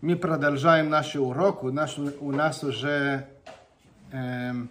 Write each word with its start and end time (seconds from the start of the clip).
Мы 0.00 0.14
продолжаем 0.14 0.90
наш 0.90 1.16
урок. 1.16 1.64
У 1.64 1.72
нас, 1.72 1.98
у 1.98 2.30
нас 2.30 2.62
уже 2.62 3.26
эм, 4.12 4.70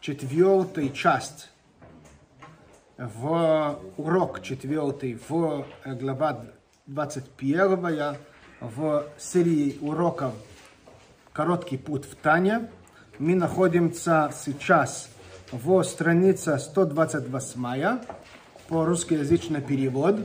четвертая 0.00 0.88
часть 0.88 1.48
в 2.96 3.78
урок 3.96 4.42
четвертый 4.42 5.16
в 5.28 5.64
глава 5.84 6.44
21 6.86 8.16
в 8.58 9.04
серии 9.16 9.78
уроков 9.80 10.34
«Короткий 11.32 11.76
путь 11.76 12.04
в 12.04 12.16
Тане». 12.16 12.68
Мы 13.20 13.36
находимся 13.36 14.32
сейчас 14.34 15.08
в 15.52 15.84
странице 15.84 16.58
128 16.58 17.98
по 18.66 18.84
русскоязычный 18.86 19.62
перевод. 19.62 20.16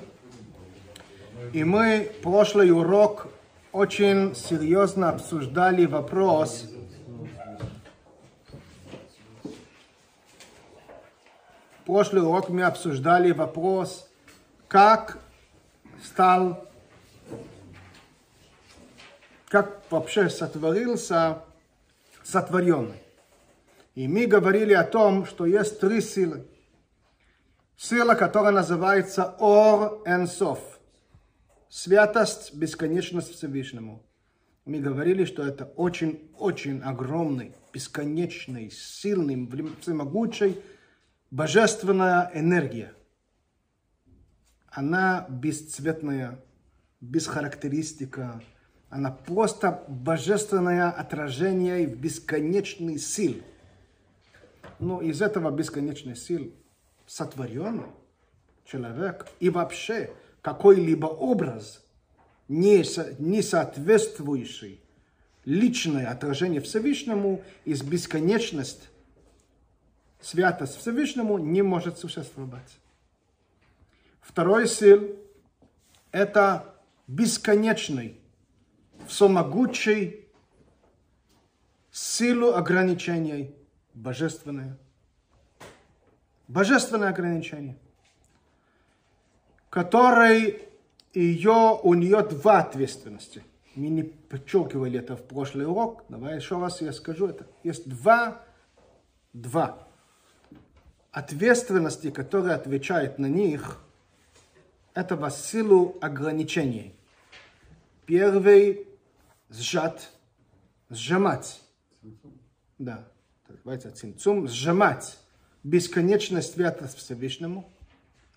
И 1.53 1.63
мы 1.63 2.11
прошлый 2.23 2.71
урок 2.71 3.27
очень 3.71 4.35
серьезно 4.35 5.09
обсуждали 5.09 5.85
вопрос, 5.85 6.65
прошлый 11.85 12.23
урок 12.23 12.49
мы 12.49 12.63
обсуждали 12.63 13.31
вопрос, 13.31 14.09
как 14.67 15.19
стал, 16.03 16.67
как 19.47 19.81
вообще 19.89 20.29
сотворился 20.29 21.39
сотворенный. 22.23 23.01
И 23.95 24.07
мы 24.07 24.25
говорили 24.25 24.73
о 24.73 24.83
том, 24.83 25.25
что 25.25 25.45
есть 25.45 25.79
три 25.79 26.01
силы. 26.01 26.45
Сила, 27.75 28.15
которая 28.15 28.51
называется 28.51 29.35
Ор 29.39 30.01
Энсов– 30.05 30.59
святость, 31.71 32.53
бесконечность 32.53 33.33
Всевышнему. 33.33 34.03
Мы 34.65 34.79
говорили, 34.79 35.23
что 35.25 35.43
это 35.43 35.65
очень-очень 35.65 36.81
огромный, 36.81 37.55
бесконечный, 37.73 38.69
сильный, 38.69 39.49
всемогучий, 39.79 40.61
божественная 41.31 42.29
энергия. 42.35 42.93
Она 44.67 45.25
бесцветная, 45.29 46.43
без 46.99 47.25
характеристика. 47.25 48.43
Она 48.89 49.11
просто 49.11 49.85
божественное 49.87 50.89
отражение 50.89 51.87
в 51.87 51.97
бесконечной 51.97 52.97
сил. 52.97 53.41
Но 54.77 55.01
из 55.01 55.21
этого 55.21 55.49
бесконечной 55.51 56.17
сил 56.17 56.53
сотворенный 57.07 57.87
человек 58.65 59.27
и 59.39 59.49
вообще 59.49 60.11
какой-либо 60.41 61.05
образ, 61.07 61.83
не, 62.47 62.83
не 63.19 63.41
соответствующий 63.41 64.81
личное 65.45 66.07
отражение 66.07 66.61
Всевышнему 66.61 67.41
из 67.65 67.81
бесконечности, 67.81 68.87
святость 70.19 70.77
Всевышнему 70.77 71.37
не 71.37 71.61
может 71.61 71.97
существовать. 71.97 72.77
Второй 74.21 74.67
сил– 74.67 75.15
это 76.11 76.75
бесконечный, 77.07 78.19
всемогучий 79.07 80.27
силу 81.91 82.53
ограничений 82.53 83.55
божественное. 83.93 84.77
Божественное 86.47 87.09
ограничение– 87.09 87.77
который 89.71 90.59
ее, 91.13 91.79
у 91.81 91.93
нее 91.95 92.21
два 92.21 92.59
ответственности. 92.59 93.43
Мы 93.73 93.87
не 93.87 94.03
подчеркивали 94.03 94.99
это 94.99 95.15
в 95.15 95.23
прошлый 95.23 95.65
урок. 95.65 96.03
Давай 96.09 96.35
еще 96.35 96.59
раз 96.59 96.81
я 96.81 96.91
скажу 96.91 97.27
это. 97.27 97.47
Есть 97.63 97.89
два, 97.89 98.43
два 99.33 99.87
ответственности, 101.11 102.11
которые 102.11 102.55
отвечают 102.55 103.17
на 103.17 103.27
них, 103.27 103.81
это 104.93 105.15
во 105.15 105.31
силу 105.31 105.97
ограничений. 106.01 106.93
Первый 108.05 108.87
сжат, 109.49 110.09
сжимать. 110.89 111.61
Да, 112.77 113.07
называется 113.47 113.91
цинцум, 113.91 114.49
сжимать 114.49 115.17
бесконечность 115.63 116.53
святость 116.53 116.97
Всевышнему, 116.97 117.71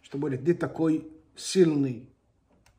что 0.03 0.19
будет 0.19 0.44
ты 0.44 0.54
такой 0.54 1.09
сильный, 1.37 2.09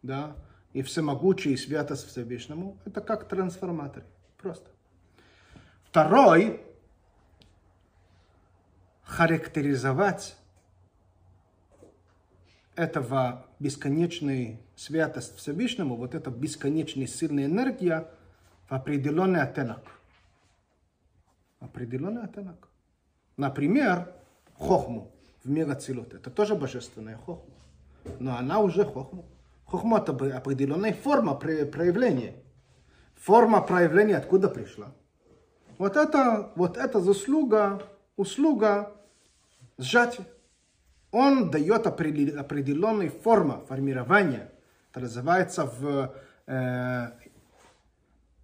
да, 0.02 0.36
и 0.74 0.82
всемогучий, 0.82 1.54
и 1.54 1.58
святость 1.58 2.08
Всевышнему, 2.08 2.78
это 2.86 3.02
как 3.02 3.28
трансформатор. 3.28 4.04
Просто. 4.38 4.70
Второй, 5.86 6.62
характеризовать 9.04 10.36
этого 12.76 13.46
бесконечной 13.60 14.60
святость 14.76 15.38
Всевышнему, 15.38 15.96
вот 15.96 16.14
эта 16.14 16.30
бесконечная 16.30 17.08
сильная 17.08 17.46
энергия 17.46 18.10
в 18.68 18.74
определенный 18.74 19.42
оттенок. 19.42 19.82
Определенный 21.60 22.24
оттенок. 22.24 22.68
Например, 23.38 24.14
хохму 24.56 25.12
в 25.44 25.50
мире 25.50 25.72
Это 25.72 26.30
тоже 26.30 26.56
божественная 26.56 27.18
хохма 27.18 27.56
но 28.20 28.38
она 28.38 28.60
уже 28.60 28.86
хохма. 28.86 29.24
Хохма 29.66 29.98
это 29.98 30.12
определенная 30.38 30.94
форма 30.94 31.36
проявления. 31.36 32.36
Форма 33.16 33.62
проявления 33.62 34.18
откуда 34.18 34.50
пришла? 34.50 34.94
Вот 35.78 35.98
это, 35.98 36.52
вот 36.56 36.78
эта 36.78 37.02
заслуга, 37.02 37.82
услуга 38.16 38.94
сжатия. 39.78 40.26
Он 41.12 41.50
дает 41.50 41.88
определенную 41.88 43.10
форму 43.10 43.66
формирования. 43.68 44.52
Это 44.92 45.02
называется 45.02 45.66
в 45.66 46.14
э, 46.46 47.08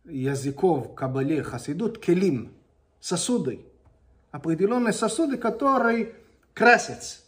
языков 0.05 0.95
Кабале 0.95 1.43
Хасидут 1.43 1.99
келим, 1.99 2.53
сосуды. 2.99 3.65
Определенные 4.31 4.93
сосуды, 4.93 5.37
которые 5.37 6.15
красятся 6.53 7.20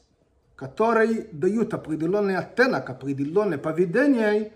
которые 0.64 1.28
дают 1.34 1.74
определенный 1.74 2.38
оттенок, 2.38 2.90
определенное 2.90 3.58
поведение 3.58 4.54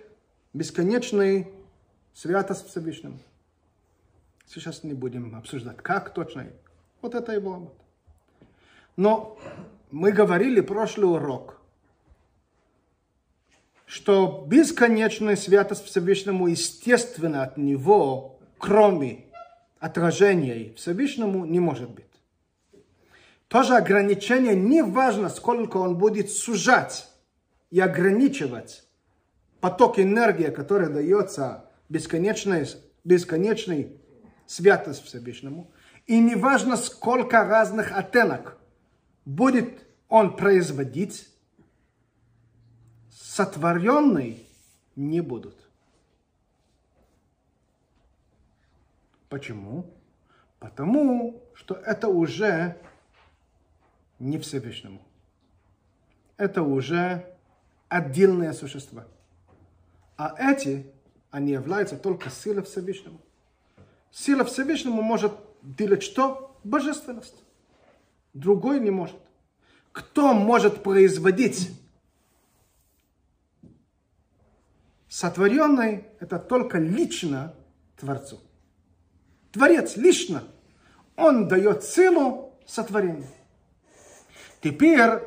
бесконечной 0.54 1.50
святость 2.14 2.70
Всевышнему. 2.70 3.20
Сейчас 4.46 4.86
не 4.86 4.94
будем 4.94 5.36
обсуждать, 5.36 5.76
как 5.80 6.14
точно. 6.14 6.48
Вот 7.02 7.14
это 7.14 7.34
его 7.34 7.56
работа. 7.56 7.84
Но 8.96 9.38
мы 9.92 10.14
говорили 10.14 10.62
прошлый 10.62 11.12
урок, 11.12 11.60
что 13.86 14.46
бесконечная 14.48 15.36
святость 15.36 15.84
Всевышнему, 15.84 16.48
естественно, 16.48 17.44
от 17.44 17.58
него, 17.58 18.40
кроме 18.58 19.26
отражения 19.82 20.74
Всевышнему, 20.76 21.44
не 21.44 21.60
может 21.60 21.90
быть. 21.90 22.07
Тоже 23.48 23.76
ограничение, 23.76 24.56
не 24.56 24.82
важно, 24.82 25.30
сколько 25.30 25.78
он 25.78 25.98
будет 25.98 26.30
сужать 26.30 27.10
и 27.70 27.80
ограничивать 27.80 28.84
поток 29.62 30.00
энергии, 30.00 30.50
который 30.50 30.90
дается 30.90 31.70
бесконечной, 31.88 32.68
бесконечной 33.06 34.02
святость 34.46 35.04
Всевышнему. 35.06 35.72
И 36.08 36.20
не 36.20 36.36
важно, 36.36 36.76
сколько 36.76 37.46
разных 37.46 37.92
оттенок 37.92 38.58
будет 39.26 39.82
он 40.10 40.36
производить, 40.36 41.30
сотворенные 43.12 44.40
не 44.96 45.22
будут. 45.22 45.56
Почему? 49.30 49.86
Потому 50.60 51.44
что 51.54 51.76
это 51.76 52.08
уже 52.08 52.78
не 54.20 54.38
Всевышнему. 54.38 55.02
Это 56.38 56.64
уже 56.64 57.26
отдельные 57.90 58.54
существа. 58.54 59.06
А 60.18 60.36
эти, 60.38 60.86
они 61.32 61.52
являются 61.54 61.98
только 61.98 62.30
силой 62.30 62.64
Всевышнему. 62.64 63.22
Сила 64.12 64.44
Всевышнему 64.46 65.02
может 65.02 65.34
делать 65.62 66.04
что? 66.04 66.60
Божественность. 66.64 67.44
Другой 68.34 68.80
не 68.80 68.92
может. 68.92 69.18
Кто 69.92 70.34
может 70.34 70.84
производить 70.84 71.70
сотворенный, 75.08 76.06
это 76.20 76.40
только 76.40 76.78
лично 76.78 77.54
Творцу. 77.98 78.40
Творец 79.52 79.96
лично, 79.98 80.44
он 81.16 81.48
дает 81.48 81.84
силу 81.84 82.54
сотворению. 82.66 83.28
Теперь 84.62 85.22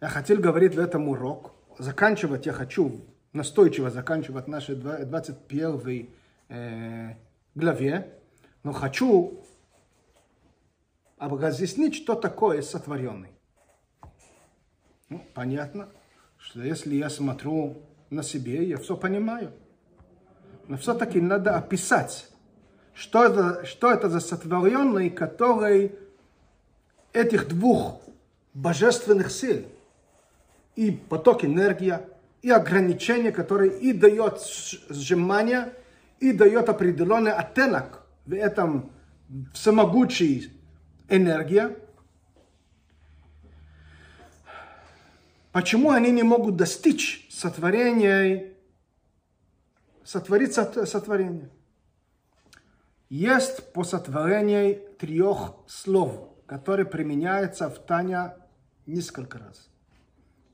я 0.00 0.08
хотел 0.08 0.38
говорить 0.38 0.74
в 0.74 0.80
этом 0.80 1.08
урок, 1.08 1.52
заканчивать 1.78 2.46
я 2.46 2.52
хочу, 2.52 3.00
настойчиво 3.32 3.90
заканчивать 3.90 4.48
наш 4.48 4.66
21 4.66 6.08
э, 6.48 7.14
главе, 7.54 8.12
но 8.62 8.72
хочу 8.72 9.44
разъяснить, 11.18 11.94
что 11.94 12.14
такое 12.14 12.62
сотворенный. 12.62 13.30
Ну, 15.08 15.24
понятно, 15.34 15.90
что 16.38 16.62
если 16.62 16.94
я 16.94 17.10
смотрю 17.10 17.82
на 18.10 18.22
себе, 18.22 18.64
я 18.64 18.78
все 18.78 18.96
понимаю. 18.96 19.52
Но 20.68 20.78
все-таки 20.78 21.20
надо 21.20 21.56
описать, 21.56 22.28
что 22.94 23.24
это, 23.24 23.66
что 23.66 23.90
это 23.90 24.08
за 24.08 24.20
сотворенный, 24.20 25.10
который 25.10 25.94
этих 27.12 27.48
двух 27.48 28.00
божественных 28.54 29.30
сил 29.30 29.64
и 30.76 30.90
поток 30.90 31.44
энергии, 31.44 31.98
и 32.42 32.50
ограничения, 32.50 33.30
которые 33.32 33.78
и 33.78 33.92
дает 33.92 34.40
сжимание, 34.90 35.72
и 36.18 36.32
дает 36.32 36.68
определенный 36.68 37.32
оттенок 37.32 38.02
в 38.26 38.34
этом 38.34 38.90
всемогучей 39.52 40.52
энергии. 41.08 41.76
Почему 45.52 45.90
они 45.90 46.10
не 46.10 46.22
могут 46.22 46.56
достичь 46.56 47.28
сотворения, 47.30 48.54
сотворить 50.04 50.54
сотворение? 50.54 51.50
Есть 53.10 53.72
по 53.72 53.84
сотворению 53.84 54.80
трех 54.98 55.54
слов, 55.66 56.30
которые 56.46 56.86
применяются 56.86 57.68
в 57.68 57.78
Таня 57.78 58.36
несколько 58.86 59.38
раз. 59.38 59.68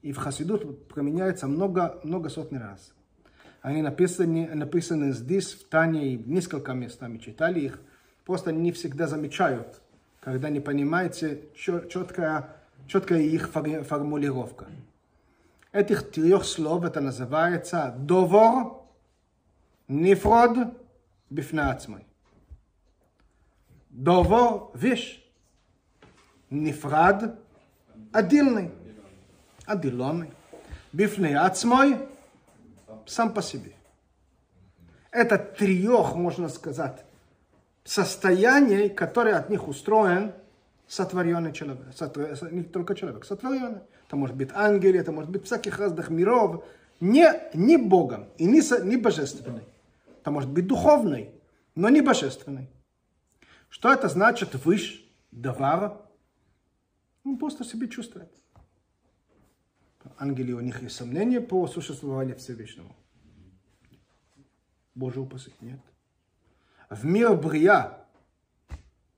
И 0.03 0.13
в 0.13 0.19
Хасидут 0.19 0.89
применяется 0.89 1.47
много, 1.47 2.01
много 2.05 2.29
сотни 2.29 2.57
раз. 2.57 2.93
Они 3.63 3.83
написаны, 3.83 4.55
написаны 4.55 5.13
здесь, 5.13 5.53
в 5.55 5.69
Тане, 5.69 6.15
и 6.15 6.17
несколько 6.17 6.73
местами 6.73 7.19
читали 7.19 7.61
их. 7.61 7.81
Просто 8.25 8.53
не 8.53 8.73
всегда 8.73 9.09
замечают, 9.09 9.81
когда 10.21 10.51
не 10.51 10.61
понимаете 10.61 11.43
четкая, 11.55 12.57
четкая 12.87 13.21
их 13.21 13.51
формулировка. 13.51 14.67
Этих 15.73 16.11
трех 16.11 16.45
слов 16.45 16.85
это 16.85 17.01
называется 17.01 17.95
довор, 17.99 18.87
нефрод, 19.89 20.75
бифнацмой. 21.29 22.07
Довор– 23.91 24.71
вещь. 24.75 25.25
Нефрад 26.51 27.39
отдельный, 28.13 28.71
отделенный, 29.67 30.31
бифней 30.93 31.37
ацмой, 31.37 31.99
сам 33.07 33.33
по 33.33 33.43
себе. 33.43 33.73
Это 35.11 35.39
трех, 35.39 36.15
можно 36.15 36.49
сказать, 36.49 37.05
состояний, 37.85 38.89
которые 38.89 39.37
от 39.37 39.49
них 39.51 39.67
устроен 39.69 40.33
сотворенный 40.87 41.53
человек. 41.53 41.87
Сотвор... 41.95 42.53
Не 42.53 42.63
только 42.63 42.95
человек, 42.95 43.25
сотворенный. 43.25 43.81
Это 44.07 44.17
может 44.17 44.37
быть 44.37 44.51
ангел, 44.55 44.95
это 44.95 45.13
может 45.13 45.31
быть 45.31 45.45
всяких 45.45 45.79
разных 45.79 46.11
миров. 46.11 46.65
Не, 47.01 47.33
не 47.55 47.77
Богом 47.77 48.29
и 48.39 48.47
не, 48.47 48.61
не 48.85 48.97
божественный. 48.97 49.65
Это 50.21 50.31
может 50.31 50.51
быть 50.51 50.67
духовный, 50.67 51.31
но 51.75 51.89
не 51.89 52.01
божественный. 52.01 52.69
Что 53.69 53.93
это 53.93 54.09
значит 54.09 54.55
выше 54.65 55.05
давара? 55.31 56.01
Он 57.29 57.37
просто 57.37 57.63
себе 57.63 57.89
чувствует. 57.89 58.33
Ангели, 60.17 60.53
у 60.53 60.61
них 60.61 60.81
есть 60.83 60.97
сомнения 60.97 61.43
по 61.43 61.67
существованию 61.67 62.37
Всевышнего. 62.37 62.91
Боже 64.95 65.21
упаси, 65.21 65.53
нет. 65.61 65.81
В 66.89 67.05
мир 67.05 67.37
Брия, 67.37 67.99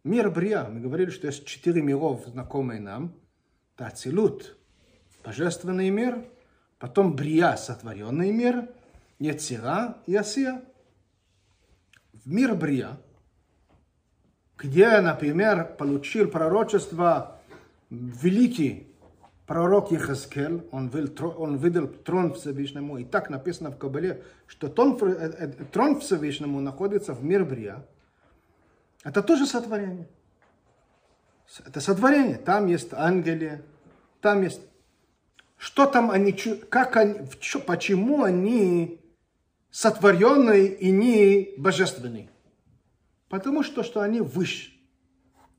мир 0.02 0.28
Брия, 0.28 0.64
мы 0.64 0.80
говорили, 0.80 1.10
что 1.10 1.28
есть 1.28 1.46
четыре 1.46 1.82
миров, 1.82 2.26
знакомые 2.26 2.80
нам. 2.80 3.14
Это 3.76 3.86
Ацилут, 3.86 4.58
божественный 5.24 5.90
мир, 5.90 6.28
потом 6.80 7.14
Брия, 7.14 7.54
сотворенный 7.54 8.32
мир, 8.32 8.68
Яцера 9.20 10.02
и 10.06 10.16
Асия. 10.16 10.64
В 12.12 12.28
мир 12.28 12.56
Брия, 12.56 13.00
где, 14.58 15.00
например, 15.00 15.76
получил 15.76 16.28
пророчество 16.28 17.39
великий 17.90 18.86
пророк 19.46 19.90
Ехаскель, 19.90 20.64
он, 20.70 20.88
видел, 20.88 21.34
он 21.36 21.56
видел 21.56 21.88
трон 21.88 22.34
Всевышнему, 22.34 22.98
и 22.98 23.04
так 23.04 23.30
написано 23.30 23.70
в 23.70 23.78
Кабале, 23.78 24.22
что 24.46 24.68
трон, 24.68 24.96
трон 25.72 26.00
Всевышнему 26.00 26.60
находится 26.60 27.14
в 27.14 27.24
мир 27.24 27.44
Брия. 27.44 27.84
Это 29.02 29.22
тоже 29.22 29.46
сотворение. 29.46 30.08
Это 31.66 31.80
сотворение. 31.80 32.36
Там 32.36 32.66
есть 32.66 32.92
ангели, 32.92 33.62
там 34.20 34.42
есть... 34.42 34.60
Что 35.56 35.84
там 35.84 36.10
они, 36.10 36.32
как 36.32 36.96
они, 36.96 37.20
почему 37.66 38.22
они 38.22 39.00
сотворенные 39.70 40.68
и 40.74 40.90
не 40.90 41.54
божественные? 41.58 42.30
Потому 43.28 43.62
что, 43.62 43.82
что 43.82 44.00
они 44.00 44.20
выше. 44.20 44.72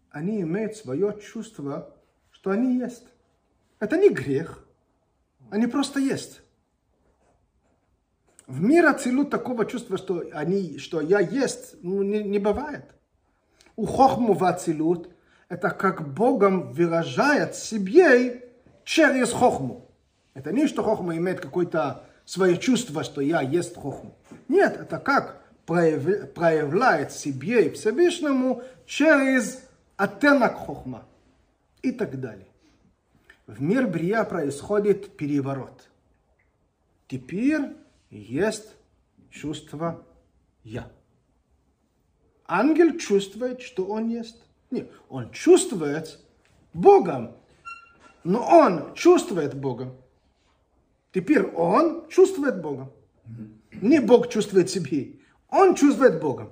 Они 0.09 0.41
имеют 0.41 0.75
свое 0.75 1.19
чувство 1.21 1.93
что 2.41 2.49
они 2.49 2.79
есть. 2.79 3.03
Это 3.79 3.97
не 3.97 4.09
грех, 4.09 4.65
они 5.51 5.67
просто 5.67 5.99
есть. 5.99 6.41
В 8.47 8.59
мир 8.61 8.87
Ацилут 8.87 9.29
такого 9.29 9.65
чувства, 9.65 9.97
что, 9.97 10.23
они, 10.33 10.79
что 10.79 11.01
я 11.01 11.19
есть, 11.19 11.75
ну, 11.83 12.01
не, 12.01 12.23
не 12.23 12.39
бывает. 12.39 12.85
У 13.75 13.85
Хохму 13.85 14.33
в 14.33 14.43
Ацилут 14.43 15.11
это 15.49 15.69
как 15.69 16.13
Богом 16.13 16.73
выражает 16.73 17.55
себе 17.55 18.49
через 18.83 19.31
Хохму. 19.31 19.87
Это 20.33 20.51
не, 20.51 20.67
что 20.67 20.81
Хохма 20.81 21.15
имеет 21.17 21.41
какое-то 21.41 22.03
свое 22.25 22.57
чувство, 22.57 23.03
что 23.03 23.21
я 23.21 23.41
есть 23.41 23.75
Хохму. 23.75 24.15
Нет, 24.47 24.77
это 24.77 24.97
как 24.97 25.43
проявляет 25.65 27.11
себе 27.11 27.67
и 27.67 27.69
Всевышнему 27.69 28.63
через 28.87 29.63
оттенок 29.95 30.55
Хохма 30.55 31.05
и 31.81 31.91
так 31.91 32.19
далее. 32.19 32.47
В 33.47 33.61
мир 33.61 33.87
Брия 33.87 34.23
происходит 34.23 35.17
переворот. 35.17 35.89
Теперь 37.07 37.75
есть 38.09 38.75
чувство 39.29 40.05
«я». 40.63 40.89
Ангел 42.45 42.97
чувствует, 42.97 43.61
что 43.61 43.85
он 43.85 44.09
есть. 44.09 44.41
Нет, 44.71 44.91
он 45.09 45.31
чувствует 45.31 46.19
Богом, 46.73 47.35
но 48.23 48.45
он 48.45 48.93
чувствует 48.93 49.53
Бога. 49.53 49.95
Теперь 51.13 51.43
он 51.43 52.07
чувствует 52.09 52.61
Бога. 52.61 52.91
Не 53.81 53.99
Бог 53.99 54.29
чувствует 54.29 54.69
себе, 54.69 55.19
он 55.49 55.75
чувствует 55.75 56.21
Бога. 56.21 56.51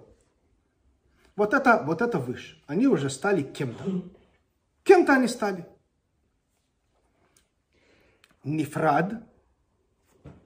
Вот 1.36 1.54
это, 1.54 1.84
вот 1.86 2.02
это 2.02 2.20
выше. 2.20 2.62
Они 2.68 2.88
уже 2.88 3.10
стали 3.10 3.44
кем-то. 3.44 4.04
Кем-то 4.90 5.14
они 5.14 5.28
стали. 5.28 5.68
Нефрад, 8.44 9.24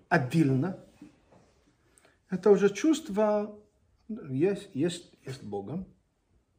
отдельно. 0.10 0.84
Это 2.30 2.50
уже 2.50 2.70
чувство, 2.70 3.58
есть, 4.10 4.70
есть, 4.74 5.14
есть 5.26 5.44
Бога. 5.44 5.88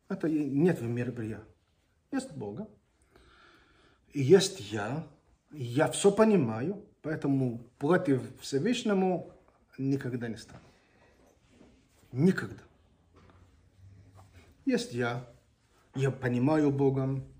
Это 0.09 0.31
нет 0.31 0.81
в 0.81 0.85
мире 0.85 1.12
брия. 1.12 1.45
Есть 2.11 2.33
Бога. 2.33 2.71
Есть 4.14 4.73
я. 4.73 5.07
Я 5.50 5.91
все 5.91 6.11
понимаю, 6.11 6.83
поэтому 7.03 7.59
против 7.76 8.23
Всевышнему 8.41 9.31
никогда 9.76 10.29
не 10.29 10.38
стану. 10.38 10.64
Никогда. 12.12 12.62
Есть 14.64 14.95
я. 14.95 15.29
Я 15.95 16.11
понимаю 16.11 16.71
Богом, 16.71 17.34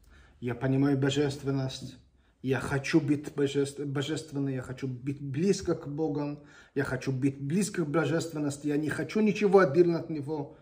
я 0.45 0.55
понимаю 0.55 0.99
божественность, 0.99 1.97
я 2.43 2.61
хочу 2.61 3.01
быть 3.01 3.33
божественным, 3.35 4.49
я 4.49 4.61
хочу 4.61 4.87
быть 4.87 5.23
близко 5.23 5.75
к 5.75 5.89
Богу, 5.89 6.45
я 6.75 6.85
хочу 6.85 7.13
быть 7.13 7.41
близко 7.41 7.83
к 7.83 7.89
божественности, 7.89 8.67
я 8.67 8.77
не 8.77 8.91
хочу 8.91 9.21
ничего 9.21 9.61
отдельно 9.61 10.01
от 10.01 10.11
Него. 10.11 10.59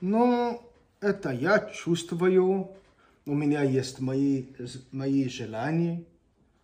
Но 0.00 0.62
это 1.00 1.32
я 1.32 1.58
чувствую, 1.58 2.70
у 3.26 3.34
меня 3.34 3.64
есть 3.64 3.98
мои, 3.98 4.44
мои 4.92 5.28
желания, 5.28 6.04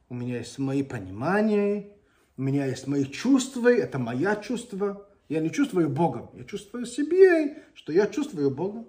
у 0.09 0.15
меня 0.15 0.39
есть 0.39 0.61
мои 0.61 0.85
понимания, 0.85 1.89
у 2.37 2.43
меня 2.43 2.67
есть 2.67 2.87
мои 2.87 3.05
чувства, 3.05 3.75
это 3.75 3.99
моя 3.99 4.37
чувства. 4.37 5.09
Я 5.29 5.41
не 5.41 5.51
чувствую 5.51 5.89
Бога, 5.89 6.31
я 6.35 6.45
чувствую 6.45 6.87
себе, 6.87 7.65
что 7.75 7.93
я 7.93 8.07
чувствую 8.07 8.53
Бога. 8.53 8.85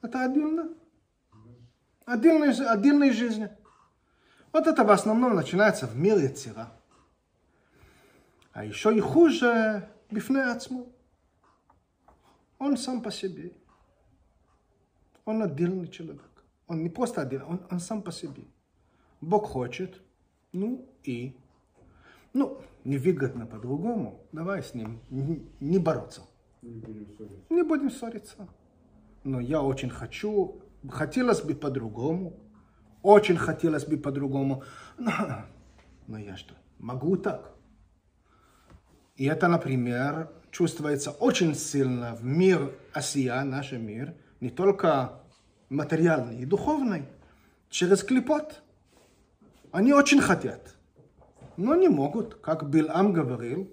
Это 0.00 0.26
отдельно 0.26 0.68
отдельной, 2.06 2.54
отдельной 2.66 3.12
жизни. 3.12 3.50
Вот 4.52 4.66
это 4.66 4.84
в 4.84 4.90
основном 4.90 5.34
начинается 5.34 5.86
в 5.86 5.96
мире 5.96 6.28
Цира. 6.28 6.72
А 8.52 8.64
еще 8.64 8.96
и 8.96 9.00
хуже 9.00 9.88
Бифне 10.10 10.42
Ацму. 10.42 10.92
он 12.58 12.76
сам 12.76 13.00
по 13.00 13.10
себе. 13.10 13.52
Он 15.24 15.42
отдельный 15.42 15.88
человек. 15.88 16.28
Он 16.66 16.82
не 16.82 16.88
просто 16.88 17.22
отдельный, 17.22 17.46
он, 17.46 17.66
он 17.70 17.80
сам 17.80 18.02
по 18.02 18.12
себе. 18.12 18.44
Бог 19.20 19.46
хочет, 19.46 20.00
ну 20.52 20.88
и, 21.04 21.36
ну, 22.32 22.60
невыгодно 22.84 23.46
по-другому, 23.46 24.24
давай 24.32 24.62
с 24.62 24.74
ним 24.74 25.00
не, 25.10 25.46
не 25.60 25.78
бороться. 25.78 26.22
Не 26.62 26.80
будем 26.80 27.06
ссориться. 27.06 27.54
Не 27.54 27.62
будем 27.62 27.90
ссориться. 27.90 28.48
Но 29.24 29.40
я 29.40 29.62
очень 29.62 29.90
хочу, 29.90 30.60
хотелось 30.88 31.42
бы 31.42 31.54
по-другому, 31.54 32.38
очень 33.02 33.36
хотелось 33.36 33.84
бы 33.84 33.96
по-другому. 33.96 34.62
Но, 34.98 35.12
но 36.06 36.18
я 36.18 36.36
что, 36.36 36.54
могу 36.78 37.16
так? 37.16 37.54
И 39.16 39.26
это, 39.26 39.48
например, 39.48 40.30
чувствуется 40.50 41.10
очень 41.10 41.54
сильно 41.54 42.14
в 42.14 42.24
мир 42.24 42.72
Асия, 42.92 43.42
наш 43.44 43.72
мир, 43.72 44.14
не 44.40 44.50
только 44.50 45.20
материальный 45.68 46.40
и 46.40 46.46
духовный, 46.46 47.06
через 47.68 48.02
клипот. 48.02 48.62
Они 49.72 49.92
очень 49.92 50.20
хотят, 50.20 50.74
но 51.56 51.74
не 51.74 51.88
могут, 51.88 52.34
как 52.36 52.68
Билам 52.68 53.12
говорил. 53.12 53.70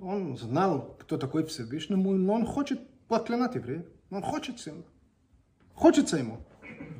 Он 0.00 0.36
знал, 0.36 0.96
кто 1.00 1.16
такой 1.16 1.44
Всевышний, 1.46 1.96
но 1.96 2.34
он 2.34 2.46
хочет 2.46 2.80
проклинать 3.08 3.54
евреев. 3.54 3.86
Он 4.10 4.22
хочет 4.22 4.60
сильно. 4.60 4.84
Хочется 5.74 6.16
ему. 6.16 6.38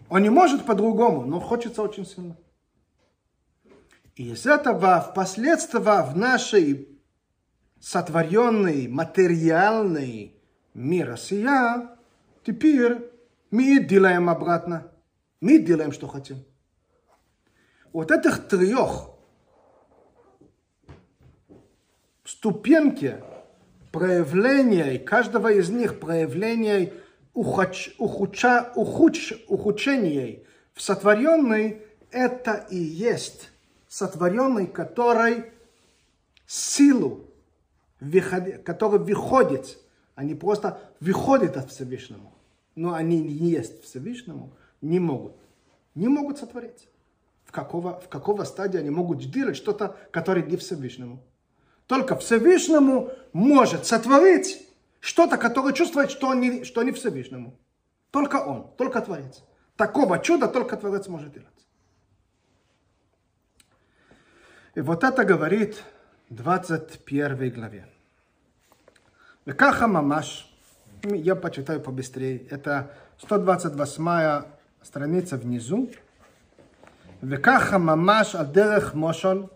Он 0.08 0.22
не 0.22 0.30
может 0.30 0.66
по-другому, 0.66 1.24
но 1.24 1.40
хочется 1.40 1.82
очень 1.82 2.04
сильно. 2.04 2.36
И 4.14 4.30
из 4.32 4.46
этого 4.46 5.00
впоследствии 5.00 5.80
в 5.80 6.16
нашей 6.16 6.88
сотворенный 7.80 8.88
материальный 8.88 10.36
мир 10.74 11.16
сия, 11.16 11.96
теперь 12.44 13.10
мы 13.50 13.80
делаем 13.80 14.28
обратно. 14.28 14.92
Мы 15.40 15.58
делаем, 15.58 15.92
что 15.92 16.06
хотим. 16.08 16.44
Вот 17.92 18.10
этих 18.10 18.48
трех 18.48 19.10
ступеньки 22.24 23.22
проявления, 23.90 24.98
каждого 24.98 25.52
из 25.52 25.68
них 25.70 26.00
проявлений 26.00 26.92
ухудш, 27.34 27.94
ухудша, 27.98 28.72
ухудш, 28.74 29.32
ухудшений 29.48 30.46
в 30.74 30.82
сотворенной, 30.82 31.82
это 32.10 32.66
и 32.70 32.76
есть 32.76 33.50
сотворенный, 33.88 34.66
который 34.66 35.44
силу, 36.46 37.26
который 38.64 38.98
выходит, 38.98 39.78
они 40.14 40.34
просто 40.34 40.78
выходят 41.00 41.56
от 41.56 41.70
Всевышнего, 41.70 42.32
но 42.74 42.94
они 42.94 43.20
не 43.20 43.50
есть 43.50 43.82
Всевышнему, 43.82 44.52
не 44.80 44.98
могут, 44.98 45.36
не 45.94 46.08
могут 46.08 46.38
сотворить. 46.38 46.88
В 47.44 47.52
какого, 47.52 48.00
в 48.00 48.08
какого 48.08 48.44
стадии 48.44 48.78
они 48.78 48.90
могут 48.90 49.18
делать 49.30 49.56
что-то, 49.56 49.96
которое 50.10 50.42
не 50.42 50.56
Всевышнему. 50.56 51.22
Только 51.86 52.16
Всевышнему 52.16 53.10
может 53.34 53.84
сотворить 53.84 54.66
что-то, 55.02 55.36
которое 55.36 55.74
чувствует, 55.74 56.10
что 56.12 56.32
не, 56.32 56.64
что 56.64 56.82
не 56.84 56.92
Всевышнему. 56.92 57.58
Только 58.12 58.36
Он, 58.36 58.70
только 58.76 59.00
Творец. 59.00 59.42
Такого 59.76 60.20
чуда 60.20 60.46
только 60.46 60.76
Творец 60.76 61.08
может 61.08 61.32
делать. 61.32 61.48
И 64.76 64.80
вот 64.80 65.02
это 65.02 65.24
говорит 65.24 65.82
21 66.30 67.50
главе. 67.50 67.88
Векаха 69.44 69.88
мамаш, 69.88 70.48
я 71.02 71.34
почитаю 71.34 71.80
побыстрее, 71.80 72.46
это 72.46 72.94
128 73.18 74.44
страница 74.82 75.36
внизу. 75.36 75.90
Векаха 77.20 77.80
мамаш 77.80 78.36
адерех 78.36 78.94
мошол, 78.94 79.50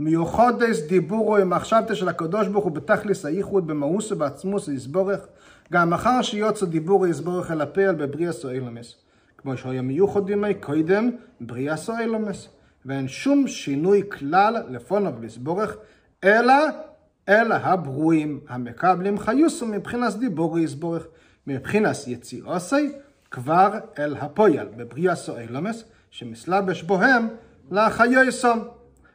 מיוחדס 0.00 0.80
דיבורו 0.88 1.36
עם 1.36 1.50
מחשבתא 1.50 1.94
של 1.94 2.08
הקדוש 2.08 2.48
ברוך 2.48 2.64
הוא 2.64 2.72
בתכלס 2.72 3.24
הייחוד 3.26 3.66
במאוסו 3.66 4.16
בעצמוס 4.16 4.68
יסבורך. 4.68 5.20
גם 5.72 5.92
אחר 5.92 6.22
שיוצא 6.22 6.66
דיבורו 6.66 7.06
יסבורך 7.06 7.50
אל 7.50 7.60
הפועל 7.60 7.94
בבריאה 7.94 8.32
סואלמס 8.32 8.94
כמו 9.38 9.56
שהיה 9.56 9.82
מיוחד 9.82 10.30
ימי 10.30 10.54
קודם 10.54 11.10
בריאה 11.40 11.76
סואלמס 11.76 12.48
ואין 12.86 13.08
שום 13.08 13.48
שינוי 13.48 14.02
כלל 14.10 14.56
לפונו 14.68 15.20
ויסבורך 15.20 15.76
אלא 16.24 16.54
אלא 17.28 17.54
הברואים 17.54 18.40
המקבלים 18.48 19.18
חיוסו 19.18 19.66
מבחינת 19.66 20.14
דיבורו 20.14 20.58
יסבורך. 20.58 21.06
מבחינת 21.46 21.96
יציאוסי 22.06 22.92
כבר 23.30 23.72
אל 23.98 24.16
הפועל 24.16 24.68
בבריאה 24.76 25.14
סואלמס 25.14 25.84
שמסלבש 26.10 26.82
בוהם 26.82 27.28
לחיוסם 27.70 28.58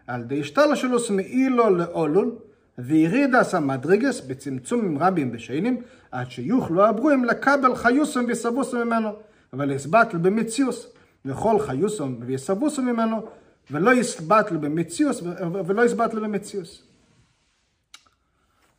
על 0.09 0.21
ידי 0.21 0.41
השתלשלוס 0.41 1.11
מאילו 1.11 1.77
לאולול, 1.77 2.39
וירידס 2.79 3.55
המדרגס 3.55 4.21
בצמצומים 4.21 4.99
רבים 4.99 5.31
ושיינים, 5.33 5.83
עד 6.11 6.31
שיוכלו 6.31 6.87
הברואים 6.87 7.25
לקבל 7.25 7.75
חיוסם 7.75 8.25
ויסבוסם 8.29 8.79
ממנו, 8.79 9.11
אבל 9.53 9.71
יסבטל 9.71 10.19
במציאוס, 10.19 10.87
וכל 11.25 11.59
חיוסם 11.59 12.15
ויסבוסם 12.21 12.87
ממנו, 12.87 13.27
ולא 13.71 13.95
יסבטל 13.95 14.57
במציאוס, 14.57 15.23
ולא 15.67 15.85
יסבטל 15.85 16.21
במציאוס. 16.21 16.83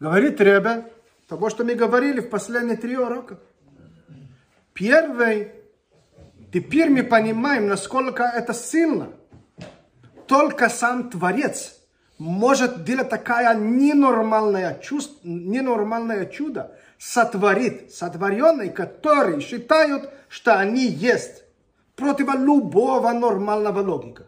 Говорит 0.02 0.40
Ребе, 0.40 0.86
того, 1.28 1.50
что 1.50 1.66
мы 1.66 1.76
говорили 1.76 2.22
в 2.22 2.30
последние 2.30 2.78
три 2.78 2.96
урока. 2.96 3.38
Первый, 4.74 5.52
теперь 6.54 6.90
мы 6.90 7.04
понимаем, 7.04 7.68
насколько 7.68 8.24
это 8.24 8.54
сильно – 8.54 9.20
только 10.27 10.69
сам 10.69 11.11
Творец 11.11 11.81
может 12.19 12.85
делать 12.85 13.09
такая 13.09 13.57
ненормальное, 13.57 14.79
чувство, 14.81 15.19
ненормальное 15.25 16.27
чудо, 16.27 16.77
сотворит, 16.99 17.93
сотворенный, 17.93 18.71
которые 18.71 19.41
считают, 19.41 20.11
что 20.29 20.59
они 20.59 20.87
есть 20.87 21.45
против 21.97 22.33
любого 22.35 23.13
нормального 23.13 23.81
логика. 23.81 24.27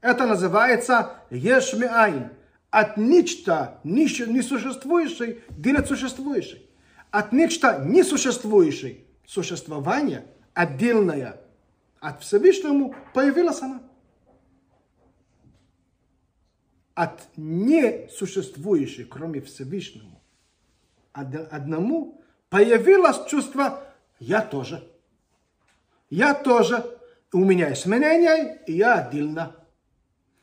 Это 0.00 0.26
называется 0.26 1.12
ешмиайн. 1.30 2.30
От 2.70 2.96
нечто 2.96 3.78
несуществующей 3.84 5.42
делать 5.50 5.86
существующей. 5.88 6.70
От 7.10 7.32
нечто 7.32 7.84
несуществующей 7.84 9.06
существование 9.26 10.24
отдельное 10.54 11.36
от 12.00 12.22
Всевышнему 12.22 12.94
появилась 13.14 13.60
она 13.60 13.80
от 16.94 17.22
несуществующей, 17.36 19.04
кроме 19.04 19.40
Всевышнему, 19.40 20.22
одному 21.12 22.22
появилось 22.48 23.26
чувство 23.28 23.82
«я 24.18 24.40
тоже». 24.42 24.88
Я 26.10 26.34
тоже. 26.34 26.84
У 27.32 27.38
меня 27.38 27.70
есть 27.70 27.86
мнение, 27.86 28.60
и 28.66 28.74
я 28.74 28.96
отдельно. 28.96 29.56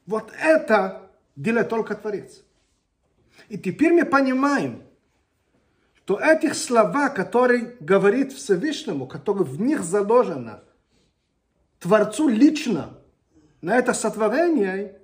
Вот 0.08 0.34
это 0.42 1.12
делает 1.36 1.70
только 1.70 1.94
Творец. 1.94 2.42
И 3.50 3.58
теперь 3.60 3.94
мы 3.94 4.04
понимаем, 4.04 4.82
что 5.94 6.20
этих 6.20 6.56
слова, 6.56 7.10
которые 7.10 7.78
говорит 7.80 8.34
Всевышнему, 8.34 9.06
которые 9.06 9.44
в 9.44 9.62
них 9.62 9.84
заложено, 9.84 10.64
Творцу 11.78 12.30
лично, 12.30 12.98
на 13.62 13.78
это 13.78 13.94
сотворение, 13.94 14.99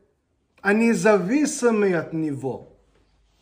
они 0.66 0.94
зависимы 0.94 1.94
от 1.94 2.12
Него, 2.12 2.76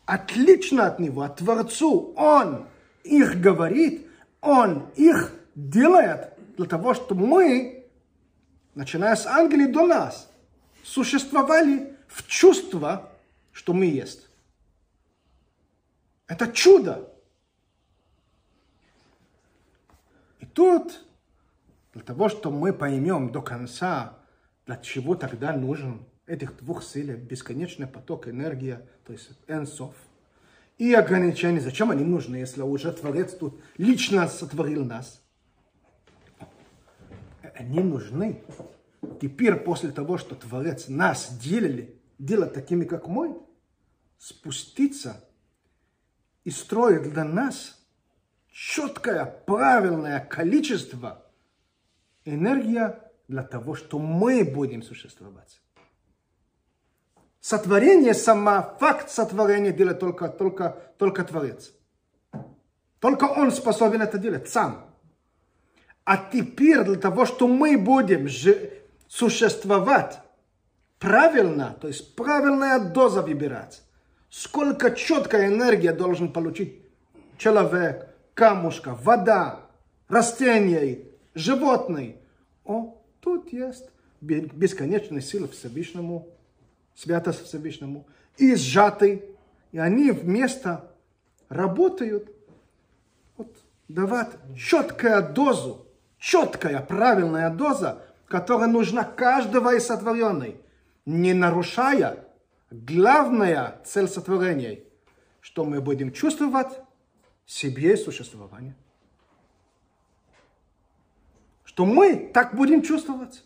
отлично 0.04 0.88
от 0.88 0.98
Него, 0.98 1.22
от 1.22 1.36
Творцу. 1.36 2.12
Он 2.18 2.68
их 3.02 3.40
говорит, 3.40 4.06
Он 4.42 4.90
их 4.94 5.32
делает 5.54 6.34
для 6.58 6.66
того, 6.66 6.92
чтобы 6.92 7.26
мы, 7.26 7.86
начиная 8.74 9.16
с 9.16 9.26
ангелей 9.26 9.72
до 9.72 9.86
нас, 9.86 10.30
существовали 10.82 11.96
в 12.08 12.26
чувство, 12.26 13.10
что 13.52 13.72
мы 13.72 13.86
есть. 13.86 14.28
Это 16.26 16.52
чудо. 16.52 17.10
И 20.40 20.44
тут, 20.44 21.02
для 21.94 22.02
того, 22.02 22.28
чтобы 22.28 22.58
мы 22.58 22.74
поймем 22.74 23.32
до 23.32 23.40
конца, 23.40 24.18
для 24.66 24.76
чего 24.76 25.14
тогда 25.14 25.54
нужен 25.54 26.04
этих 26.26 26.56
двух 26.56 26.82
сил, 26.82 27.16
бесконечный 27.16 27.86
поток 27.86 28.28
энергии, 28.28 28.78
то 29.04 29.12
есть 29.12 29.30
энсов, 29.46 29.94
и 30.78 30.92
ограничения. 30.92 31.60
Зачем 31.60 31.90
они 31.90 32.04
нужны, 32.04 32.36
если 32.36 32.62
уже 32.62 32.92
Творец 32.92 33.34
тут 33.34 33.60
лично 33.76 34.26
сотворил 34.28 34.84
нас? 34.84 35.22
Они 37.54 37.80
нужны. 37.80 38.42
Теперь, 39.20 39.54
после 39.56 39.92
того, 39.92 40.18
что 40.18 40.34
Творец 40.34 40.88
нас 40.88 41.36
делили, 41.38 42.00
делать 42.18 42.52
такими, 42.54 42.84
как 42.84 43.06
мы, 43.06 43.38
спуститься 44.18 45.24
и 46.42 46.50
строить 46.50 47.12
для 47.12 47.24
нас 47.24 47.80
четкое, 48.50 49.24
правильное 49.24 50.20
количество 50.20 51.24
энергия 52.24 53.00
для 53.28 53.42
того, 53.42 53.74
что 53.74 53.98
мы 53.98 54.44
будем 54.44 54.82
существовать. 54.82 55.60
Сотворение 57.44 58.14
сама, 58.14 58.74
факт 58.80 59.10
сотворения 59.10 59.70
делает 59.70 60.00
только, 60.00 60.28
только, 60.28 60.78
только 60.96 61.24
Творец. 61.24 61.72
Только 63.00 63.24
Он 63.24 63.52
способен 63.52 64.00
это 64.00 64.16
делать 64.16 64.48
сам. 64.48 64.86
А 66.04 66.16
теперь 66.16 66.84
для 66.84 66.94
того, 66.94 67.26
что 67.26 67.46
мы 67.46 67.76
будем 67.76 68.30
существовать 69.08 70.20
правильно, 70.98 71.76
то 71.78 71.88
есть 71.88 72.16
правильная 72.16 72.78
доза 72.78 73.20
выбирать, 73.20 73.82
сколько 74.30 74.92
четкая 74.92 75.48
энергия 75.48 75.92
должен 75.92 76.32
получить 76.32 76.80
человек, 77.36 78.08
камушка, 78.32 78.94
вода, 78.94 79.60
растения, 80.08 81.00
животные. 81.34 82.16
О, 82.64 83.02
тут 83.20 83.52
есть 83.52 83.90
бесконечная 84.22 85.20
сила 85.20 85.46
Всевышнему, 85.46 86.30
святость 86.94 87.44
Всевышнему, 87.44 88.06
и 88.36 88.54
сжатый, 88.54 89.24
и 89.72 89.78
они 89.78 90.10
вместо 90.10 90.90
работают, 91.48 92.30
вот, 93.36 93.56
давать 93.88 94.30
четкая 94.56 95.20
дозу, 95.20 95.86
четкая, 96.18 96.80
правильная 96.80 97.50
доза, 97.50 98.02
которая 98.26 98.68
нужна 98.68 99.04
каждого 99.04 99.74
из 99.74 99.86
сотворенной, 99.86 100.56
не 101.06 101.34
нарушая 101.34 102.24
главная 102.70 103.80
цель 103.84 104.08
сотворения, 104.08 104.80
что 105.40 105.64
мы 105.64 105.80
будем 105.80 106.12
чувствовать 106.12 106.80
себе 107.46 107.96
существование. 107.96 108.74
Что 111.64 111.84
мы 111.84 112.30
так 112.32 112.54
будем 112.54 112.82
чувствовать, 112.82 113.44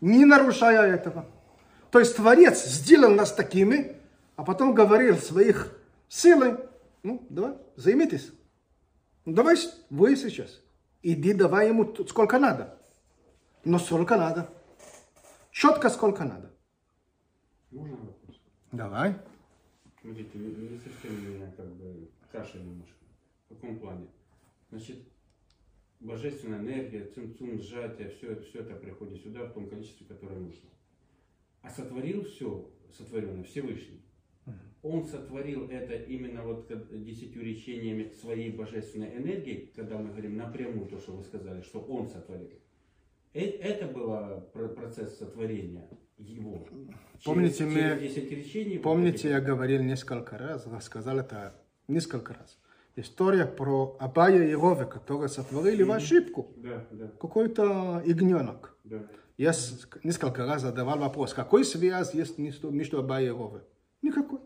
не 0.00 0.24
нарушая 0.24 0.94
этого. 0.94 1.26
То 1.90 1.98
есть 1.98 2.16
Творец 2.16 2.64
сделал 2.64 3.14
нас 3.14 3.32
такими, 3.32 3.96
а 4.36 4.44
потом 4.44 4.74
говорил 4.74 5.16
своих 5.16 5.76
силой, 6.08 6.58
ну, 7.02 7.26
давай, 7.30 7.56
займитесь. 7.76 8.30
Ну, 9.24 9.32
давай 9.32 9.56
вы 9.90 10.16
сейчас. 10.16 10.60
Иди, 11.02 11.32
давай 11.32 11.68
ему 11.68 11.94
сколько 12.06 12.38
надо. 12.38 12.78
Но 13.64 13.78
сколько 13.78 14.16
надо. 14.16 14.50
Четко 15.50 15.88
сколько 15.90 16.24
надо. 16.24 16.50
Можно 17.70 17.96
вопрос? 17.96 18.40
Давай. 18.72 19.14
Смотрите, 20.00 20.38
вы 20.38 20.78
совсем 20.78 21.34
меня 21.34 21.50
как 21.56 21.66
бы 21.66 22.08
каша 22.30 22.58
немножко. 22.58 22.94
В 23.48 23.54
каком 23.54 23.78
плане? 23.78 24.06
Значит, 24.70 24.98
божественная 26.00 26.60
энергия, 26.60 27.06
цинцум, 27.06 27.58
сжатие, 27.60 28.10
все, 28.10 28.40
все 28.42 28.60
это 28.60 28.74
приходит 28.74 29.22
сюда 29.22 29.44
в 29.44 29.52
том 29.52 29.68
количестве, 29.68 30.06
которое 30.06 30.38
нужно. 30.38 30.68
А 31.68 31.70
сотворил 31.70 32.24
все, 32.24 32.70
сотворенное 32.96 33.44
Всевышний. 33.44 34.02
Он 34.82 35.06
сотворил 35.06 35.68
это 35.68 35.94
именно 35.94 36.42
вот 36.42 36.70
десятью 37.04 37.42
речениями 37.42 38.12
своей 38.20 38.52
божественной 38.52 39.14
энергии, 39.16 39.70
когда 39.76 39.98
мы 39.98 40.08
говорим 40.08 40.36
напрямую 40.36 40.86
то, 40.86 40.98
что 40.98 41.12
вы 41.12 41.24
сказали, 41.24 41.60
что 41.62 41.80
он 41.80 42.08
сотворил. 42.08 42.48
Э, 43.34 43.40
это 43.40 43.86
был 43.86 44.40
процесс 44.74 45.18
сотворения 45.18 45.90
его. 46.16 46.66
Помните, 47.24 47.58
через, 47.58 47.74
мы, 47.74 47.80
через 47.80 48.14
10 48.14 48.30
речений, 48.30 48.78
помните 48.78 49.28
я 49.28 49.40
говорил 49.40 49.82
несколько 49.82 50.38
раз, 50.38 50.66
рассказал 50.66 51.18
это 51.18 51.54
несколько 51.88 52.34
раз. 52.34 52.58
История 52.96 53.46
про 53.46 53.96
Абая 54.00 54.48
и 54.48 54.54
Рове, 54.54 54.86
которые 54.86 55.28
сотворили 55.28 55.84
mm-hmm. 55.84 55.96
ошибку. 55.96 56.52
Да, 56.56 56.86
да. 56.92 57.08
Какой-то 57.20 58.02
ягненок. 58.06 58.78
Да. 58.84 59.06
Я 59.38 59.54
несколько 60.02 60.44
раз 60.44 60.62
задавал 60.62 60.98
вопрос, 60.98 61.32
какой 61.32 61.64
связь 61.64 62.12
есть 62.12 62.38
между, 62.38 62.98
Абая 62.98 63.32
и? 63.32 63.62
Никакой. 64.02 64.40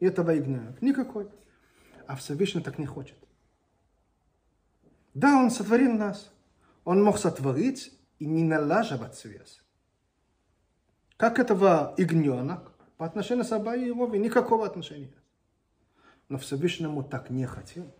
И 0.00 0.06
этого 0.06 0.32
ягненок. 0.32 0.82
Никакой. 0.82 1.28
А 2.06 2.14
Всевышний 2.14 2.60
так 2.62 2.78
не 2.78 2.84
хочет. 2.84 3.16
Да, 5.14 5.38
Он 5.38 5.50
сотворил 5.50 5.94
нас. 5.94 6.30
Он 6.84 7.02
мог 7.02 7.16
сотворить 7.16 7.98
и 8.18 8.26
не 8.26 8.44
налаживать 8.44 9.16
связь. 9.16 9.62
Как 11.16 11.38
этого 11.38 11.94
ягненок 11.96 12.72
по 12.98 13.06
отношению 13.06 13.46
с 13.46 13.52
Абай 13.52 13.80
никакого 14.18 14.66
отношения. 14.66 15.14
Но 16.28 16.36
Всевышнему 16.36 17.02
так 17.02 17.30
не 17.30 17.46
хотел. 17.46 17.90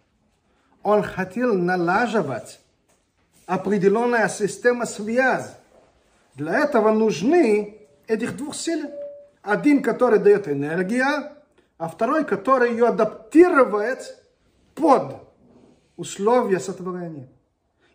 Он 0.82 1.02
хотел 1.02 1.56
налаживать 1.56 2.61
определенная 3.46 4.28
система 4.28 4.85
связи. 4.85 5.52
Для 6.37 6.61
этого 6.61 6.92
нужны 6.92 7.88
этих 8.07 8.37
двух 8.37 8.55
сил. 8.55 8.88
Один, 9.42 9.83
который 9.83 10.18
дает 10.18 10.49
энергию, 10.49 11.07
а 11.79 11.88
второй, 11.88 12.25
который 12.25 12.70
ее 12.70 12.88
адаптирует 12.88 14.16
под 14.75 15.16
условия 15.96 16.61
сотворения. 16.61 17.29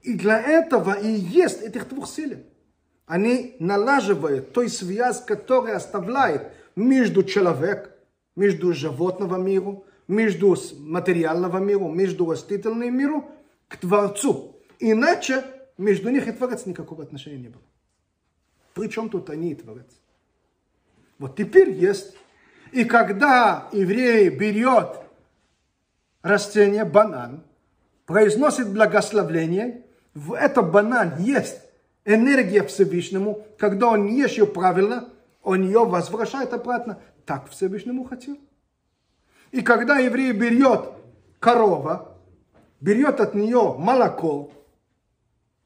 И 0.02 0.14
для 0.14 0.40
этого 0.40 0.94
и 0.94 1.10
есть 1.10 1.62
этих 1.62 1.88
двух 1.88 2.08
сил 2.08 2.38
они 3.12 3.58
налаживают 3.60 4.54
той 4.54 4.70
связь, 4.70 5.20
которая 5.26 5.76
оставляет 5.76 6.54
между 6.78 7.24
человеком, 7.24 7.92
между 8.38 8.72
животного 8.72 9.36
миру, 9.36 9.84
между 10.08 10.56
материального 10.80 11.58
миру, 11.58 11.90
между 11.90 12.32
растительным 12.32 12.98
миром 12.98 13.26
к 13.68 13.76
Творцу. 13.76 14.56
Иначе 14.80 15.44
между 15.78 16.10
них 16.10 16.26
и 16.26 16.32
Творец 16.32 16.66
никакого 16.66 17.04
отношения 17.04 17.38
не 17.38 17.50
было. 17.50 17.62
Причем 18.74 19.10
тут 19.10 19.30
они 19.30 19.52
и 19.52 19.56
Творец. 19.56 19.88
Вот 21.20 21.36
теперь 21.36 21.72
есть. 21.72 22.16
И 22.72 22.86
когда 22.86 23.68
еврей 23.72 24.30
берет 24.30 24.98
растение, 26.22 26.86
банан, 26.86 27.44
произносит 28.06 28.72
благословление, 28.72 29.86
в 30.14 30.34
этом 30.34 30.72
банан 30.72 31.18
есть 31.20 31.60
энергия 32.06 32.64
Всевышнему, 32.64 33.46
когда 33.58 33.90
он 33.90 34.08
ешь 34.08 34.34
ее 34.34 34.48
правильно, 34.48 35.10
он 35.44 35.64
ее 35.64 35.86
возвращает 35.86 36.54
обратно. 36.54 37.00
Так 37.26 37.50
Всевышнему 37.50 38.04
хотел. 38.06 38.38
И 39.52 39.62
когда 39.62 39.98
еврей 39.98 40.32
берет 40.32 40.92
корова, 41.40 42.18
берет 42.80 43.20
от 43.20 43.36
нее 43.36 43.76
молоко, 43.78 44.52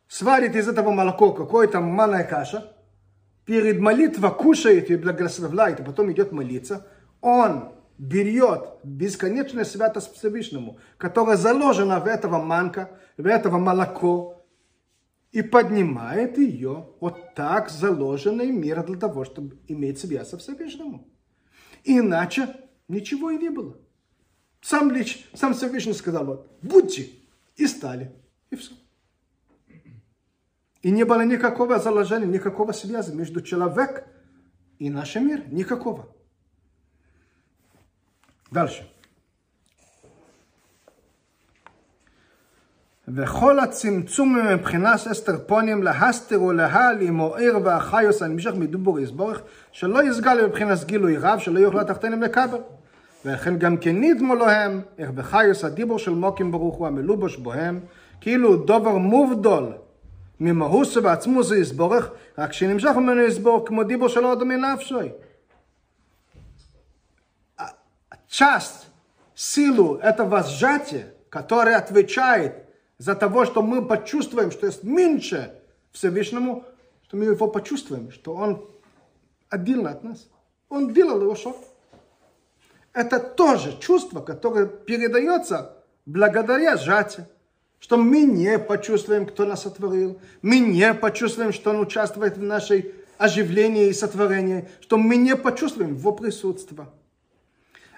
сварит 0.08 0.56
из 0.56 0.68
этого 0.68 0.92
молока 0.92 1.32
какое-то 1.32 1.82
манная 1.82 2.24
каша, 2.24 2.75
перед 3.46 3.80
молитвой 3.80 4.34
кушает 4.34 4.90
и 4.90 4.96
благословляет, 4.96 5.80
и 5.80 5.84
потом 5.84 6.12
идет 6.12 6.32
молиться, 6.32 6.88
он 7.22 7.72
берет 7.98 8.78
бесконечное 8.84 9.64
святость 9.64 10.14
Всевышнему, 10.16 10.80
которая 10.98 11.38
заложена 11.38 12.00
в 12.00 12.08
этого 12.08 12.42
манка, 12.42 13.00
в 13.18 13.26
этого 13.26 13.58
молоко, 13.58 14.46
и 15.32 15.42
поднимает 15.42 16.38
ее 16.38 16.90
вот 17.00 17.36
так 17.36 17.70
заложенный 17.70 18.52
мир 18.52 18.86
для 18.86 18.98
того, 18.98 19.26
чтобы 19.26 19.58
иметь 19.68 20.00
связь 20.00 20.30
со 20.30 20.38
Всевышнему. 20.38 21.08
Иначе 21.84 22.48
ничего 22.88 23.32
и 23.32 23.38
не 23.38 23.50
было. 23.50 23.78
Сам, 24.62 24.92
лич, 24.92 25.28
сам 25.34 25.54
Всевышний 25.54 25.94
сказал, 25.94 26.26
вот, 26.26 26.58
будьте, 26.62 27.10
и 27.56 27.68
стали, 27.68 28.12
и 28.50 28.56
все. 28.56 28.74
И 30.85 30.91
не 30.91 31.05
было 31.05 31.23
никакого 31.23 31.79
заложения, 31.79 32.27
никакого 32.27 32.73
связи 32.73 33.13
между 33.13 33.43
человеком 33.43 34.05
и 34.79 34.89
нашим 34.89 35.29
миром, 35.29 35.55
никакого. 35.55 36.09
Дальше. 38.51 38.91
וכל 43.15 43.59
הצמצום 43.59 44.37
מבחינת 44.53 45.07
אסתר 45.07 45.39
פונים 45.47 45.83
להסתר 45.83 46.43
ולהעלים 46.43 47.21
או 47.21 47.37
עיר 47.37 47.59
והחיוס 47.65 48.23
הנמשך 48.23 48.51
מדובור 48.55 49.01
יסבורך 49.01 49.43
שלא 49.73 50.03
יסגל 50.09 50.47
מבחינת 50.47 50.85
גילוי 50.85 51.17
רב 51.17 51.39
שלא 51.39 51.59
יוכלו 51.59 51.85
תחתינים 51.85 52.23
לקבל. 52.23 52.59
וכן 53.25 53.59
גם 53.59 53.77
כן 53.77 54.01
נדמו 54.01 54.35
להם 54.35 54.81
איך 54.99 55.11
בחיוס 55.11 55.65
הדיבור 55.65 55.99
של 55.99 56.11
מוקים 56.11 56.53
ברוך 56.53 56.77
הוא 56.77 56.87
המלובוש 56.87 57.37
בוהם 57.37 57.81
כאילו 58.21 58.57
דובר 58.57 58.97
מובדול 58.97 59.73
ממהוסו 60.41 61.03
ועצמוסו 61.03 61.55
יסבורך 61.55 62.11
רק 62.39 62.53
שנמשך 62.53 62.91
ממנו 62.97 63.21
יסבור 63.21 63.67
כמו 63.67 63.85
דיבור 63.85 64.09
שלא 64.09 64.33
אדומי 64.33 64.57
נפשוי. 64.57 65.11
Часть 68.31 68.87
силу 69.35 69.97
этого 69.97 70.45
сжатия, 70.45 71.13
которая 71.31 71.79
отвечает 71.79 72.65
за 72.97 73.17
того, 73.17 73.45
что 73.45 73.61
мы 73.61 73.85
почувствуем, 73.85 74.53
что 74.53 74.67
есть 74.67 74.85
меньше 74.85 75.53
Всевышнему, 75.91 76.65
что 77.03 77.17
мы 77.17 77.25
его 77.25 77.49
почувствуем, 77.49 78.13
что 78.13 78.35
он 78.35 78.65
отдельно 79.49 79.91
от 79.91 80.05
нас. 80.05 80.29
Он 80.69 80.95
делал 80.95 81.21
его 81.21 81.35
что? 81.35 81.61
Это 82.93 83.19
тоже 83.19 83.79
чувство, 83.79 84.21
которое 84.21 84.67
передается 84.67 85.77
благодаря 86.07 86.77
сжатию. 86.77 87.27
что 87.79 87.97
мы 87.97 88.23
не 88.23 88.59
почувствуем, 88.59 89.27
кто 89.27 89.45
нас 89.45 89.63
сотворил, 89.63 90.21
мы 90.43 90.59
не 90.59 90.93
почувствуем, 90.95 91.53
что 91.53 91.71
он 91.71 91.81
участвует 91.81 92.37
в 92.37 92.43
нашей 92.43 92.95
оживлении 93.19 93.89
и 93.89 93.93
сотворении, 93.93 94.69
что 94.81 94.97
мы 94.97 95.17
не 95.17 95.37
почувствуем 95.37 95.95
его 95.95 96.13
присутствие. 96.13 96.89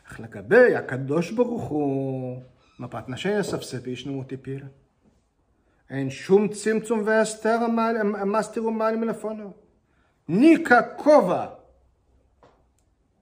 אך 0.09 0.21
לגבי 0.21 0.75
הקדוש 0.75 1.31
ברוך 1.31 1.63
הוא, 1.63 2.43
но 2.79 2.89
по 2.89 2.99
отношению 2.99 3.45
со 3.45 3.59
Всевышнему 3.59 4.25
теперь, 4.25 4.65
אין 5.91 6.11
שום 6.11 6.49
צמצום 6.49 7.03
והסתר 7.05 7.59
המסתיר 8.19 8.67
ומעל 8.67 8.97
מלפונו. 8.97 9.55
Никакого 10.29 11.59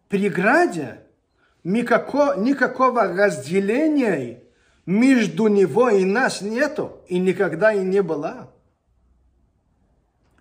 преграде, 0.09 1.01
никакого, 1.65 2.39
никакого 2.39 3.05
разделения 3.05 4.43
между 4.86 5.48
него 5.48 5.90
и 5.90 6.06
нас 6.06 6.42
нету, 6.42 7.02
и 7.08 7.18
никогда 7.20 7.74
и 7.74 7.80
не 7.80 8.02
было. 8.02 8.52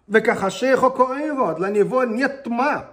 Векахашехо 0.07 0.90
коэро, 0.90 1.54
для 1.54 1.70
него 1.70 2.04
нет 2.04 2.44
тьма 2.44 2.90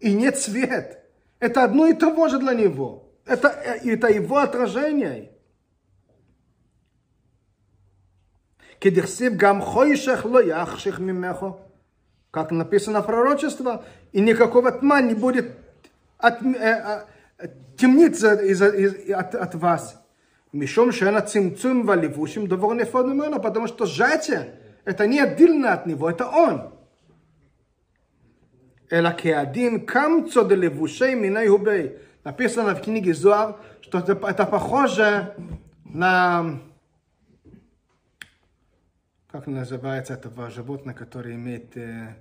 и 0.00 0.12
нет 0.12 0.38
свет. 0.38 1.04
Это 1.38 1.64
одно 1.64 1.86
и 1.86 1.92
того 1.92 2.28
же 2.28 2.38
для 2.38 2.54
него. 2.54 3.12
Это, 3.24 3.48
это 3.48 4.08
его 4.08 4.38
отражение. 4.38 5.30
Кедерсив 8.78 9.36
гам 9.36 9.62
хойшех 9.62 10.24
ло 10.24 10.42
мимехо. 10.42 11.58
Как 12.30 12.50
написано 12.50 13.02
в 13.02 13.06
пророчестве, 13.06 13.82
и 14.12 14.20
никакого 14.20 14.70
тьма 14.72 15.00
не 15.00 15.14
будет 15.14 15.56
от, 16.18 16.42
э, 16.42 17.06
э, 17.38 17.48
темниться 17.78 18.34
из, 18.34 18.60
из, 18.60 19.10
от, 19.10 19.34
от 19.34 19.54
вас. 19.54 20.05
Мишом 20.56 20.90
шена 20.90 21.20
цимцум 21.20 21.84
валивушим 21.84 22.46
довор 22.46 22.74
нефодумена, 22.74 23.38
потому 23.38 23.66
что 23.66 23.84
сжатие– 23.84 24.54
это 24.86 25.06
не 25.06 25.20
отдельно 25.20 25.74
от 25.74 25.84
него, 25.84 26.08
это 26.08 26.26
он. 26.26 26.72
Эла 28.88 29.12
кеадин 29.12 29.84
камцо 29.84 30.44
де 30.44 30.54
левушей 30.54 31.14
минай 31.14 31.48
губей. 31.48 31.98
Написано 32.24 32.74
в 32.74 32.80
книге 32.80 33.12
Зуар, 33.12 33.56
что 33.82 33.98
это, 33.98 34.12
это 34.12 34.46
похоже 34.46 35.34
на... 35.84 36.58
Как 39.26 39.46
называется 39.46 40.14
этого 40.14 40.48
животное, 40.50 40.94
которое 40.94 41.34
имеет 41.34 41.76
э, 41.76 42.14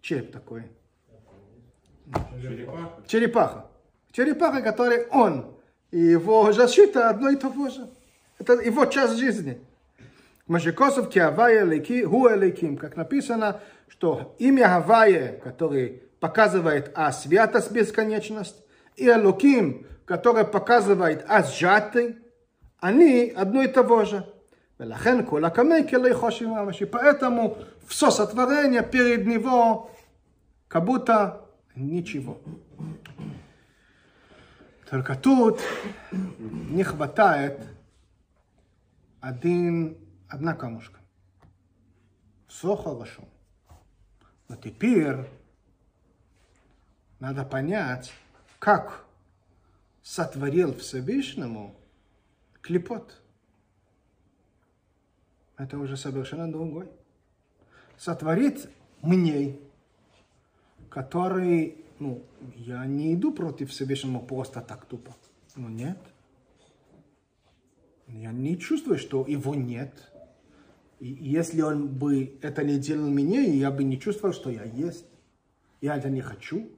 череп 0.00 0.32
такой? 0.32 0.62
Черепаха. 2.40 3.02
Черепаха. 3.06 3.66
Черепаха, 4.12 4.62
который 4.62 5.06
он 5.08 5.53
И 5.93 5.99
его 5.99 6.51
защита 6.51 7.09
одно 7.09 7.29
и 7.29 7.35
того 7.35 7.69
же. 7.69 7.89
Это 8.37 8.53
его 8.53 8.85
часть 8.85 9.17
жизни. 9.17 9.59
Машикосов 10.47 11.09
Киавая 11.09 11.63
Леки, 11.63 12.03
Хуэлейким, 12.03 12.77
как 12.77 12.95
написано, 12.95 13.59
что 13.87 14.35
имя 14.39 14.67
Хавая, 14.67 15.39
который 15.39 16.03
показывает 16.19 16.91
о 16.95 17.11
святость 17.11 17.71
бесконечность, 17.71 18.55
и 18.95 19.07
Элоким, 19.07 19.85
который 20.05 20.45
показывает 20.45 21.23
о 21.27 21.43
сжатый, 21.43 22.17
они 22.79 23.33
одно 23.35 23.61
и 23.61 23.67
того 23.67 24.05
же. 24.05 24.25
ולכן 24.79 25.25
כל 25.25 25.45
הקמי 25.45 25.87
כלי 25.89 26.13
חושבים 26.13 26.49
ממשי. 26.49 26.85
Поэтому 26.85 27.57
все 27.87 28.09
сотворение 28.11 28.81
перед 28.81 29.27
него 29.27 29.91
как 30.67 30.85
будто 30.85 31.41
ничего. 31.75 32.37
Только 34.88 35.16
тут 35.16 35.60
не 36.12 36.82
хватает 36.82 37.66
один 39.20 39.96
одна 40.28 40.54
камушка. 40.54 41.00
Все 42.48 42.76
хорошо. 42.76 43.24
Но 44.48 44.56
теперь 44.56 45.16
надо 47.18 47.44
понять, 47.44 48.12
как 48.58 49.04
сотворил 50.02 50.74
Всевышнему 50.76 51.74
клепот. 52.60 53.20
Это 55.56 55.78
уже 55.78 55.96
совершенно 55.96 56.50
другой. 56.50 56.88
Сотворит 57.96 58.68
мне, 59.00 59.58
который, 60.90 61.83
ну, 62.04 62.22
я 62.54 62.84
не 62.86 63.14
иду 63.14 63.32
против 63.32 63.70
Всевышнего 63.70 64.18
просто 64.18 64.60
так 64.60 64.84
тупо. 64.84 65.16
Ну, 65.56 65.68
нет. 65.68 65.98
Я 68.08 68.30
не 68.32 68.58
чувствую, 68.58 68.98
что 68.98 69.24
его 69.26 69.54
нет. 69.54 70.12
И 71.00 71.08
если 71.08 71.62
он 71.62 71.88
бы 71.88 72.38
это 72.42 72.62
не 72.62 72.78
делал 72.78 73.08
мне, 73.08 73.56
я 73.56 73.70
бы 73.70 73.84
не 73.84 73.98
чувствовал, 73.98 74.34
что 74.34 74.50
я 74.50 74.64
есть. 74.64 75.06
Я 75.80 75.96
это 75.96 76.10
не 76.10 76.20
хочу. 76.20 76.70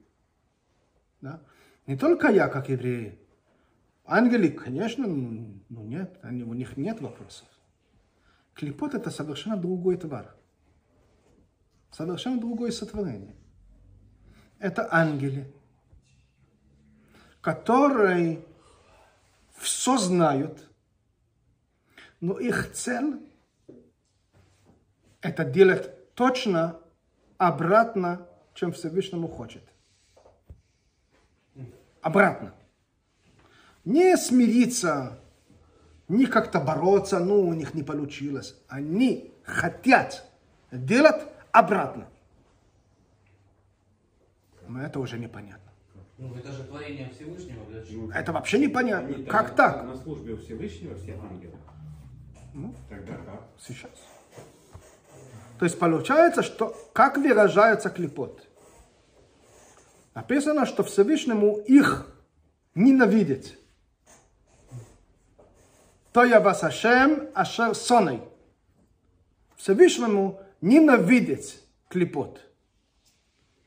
Да? 1.21 1.41
Не 1.87 1.97
только 1.97 2.29
я, 2.29 2.47
как 2.47 2.69
евреи. 2.69 3.19
Ангели, 4.05 4.47
конечно, 4.47 5.05
ну 5.07 5.83
нет, 5.83 6.17
они, 6.21 6.43
у 6.43 6.53
них 6.53 6.77
нет 6.77 7.01
вопросов. 7.01 7.47
Клепот 8.53 8.93
это 8.93 9.11
совершенно 9.11 9.57
другой 9.57 9.97
товар. 9.97 10.33
Совершенно 11.91 12.39
другое 12.39 12.71
сотворение. 12.71 13.35
Это 14.59 14.87
ангели, 14.91 15.51
которые 17.41 18.43
все 19.57 19.97
знают, 19.97 20.67
но 22.19 22.39
их 22.39 22.73
цель 22.73 23.19
это 25.21 25.43
делать 25.43 26.13
точно 26.15 26.79
обратно, 27.37 28.25
чем 28.53 28.71
Всевышнему 28.71 29.27
хочет. 29.27 29.63
Обратно. 32.01 32.53
Не 33.85 34.17
смириться, 34.17 35.19
не 36.07 36.25
как-то 36.25 36.59
бороться, 36.59 37.19
ну, 37.19 37.47
у 37.47 37.53
них 37.53 37.73
не 37.73 37.83
получилось. 37.83 38.55
Они 38.67 39.31
хотят 39.43 40.25
делать 40.71 41.21
обратно. 41.51 42.07
Но 44.67 44.81
это 44.81 44.99
уже 44.99 45.17
непонятно. 45.17 45.71
Ну, 46.17 46.35
это 46.35 46.51
же 46.51 46.63
творение 46.63 47.09
Всевышнего. 47.09 47.63
Для 47.65 47.83
чего? 47.83 48.11
Это 48.11 48.31
вообще 48.33 48.57
непонятно. 48.57 49.15
Они 49.15 49.23
как 49.25 49.55
там 49.55 49.73
так? 49.73 49.83
На 49.85 49.95
службе 49.95 50.33
у 50.33 50.37
Всевышнего 50.37 50.95
все 50.95 51.13
ангелы. 51.13 51.55
Ну, 52.53 52.73
Тогда 52.89 53.13
как? 53.13 53.43
сейчас. 53.59 53.91
То 55.59 55.65
есть 55.65 55.77
получается, 55.77 56.41
что 56.41 56.75
как 56.93 57.17
выражается 57.17 57.89
клепот? 57.89 58.47
Написано, 60.15 60.65
что 60.65 60.83
Всевышнему 60.83 61.57
их 61.57 62.07
ненавидеть. 62.73 63.57
То 66.11 66.23
я 66.23 66.39
вас 66.39 66.63
Ашем, 66.63 67.29
Ашер 67.35 67.75
Соней. 67.75 68.21
Всевышнему 69.55 70.41
ненавидеть 70.61 71.63
клепот. 71.89 72.41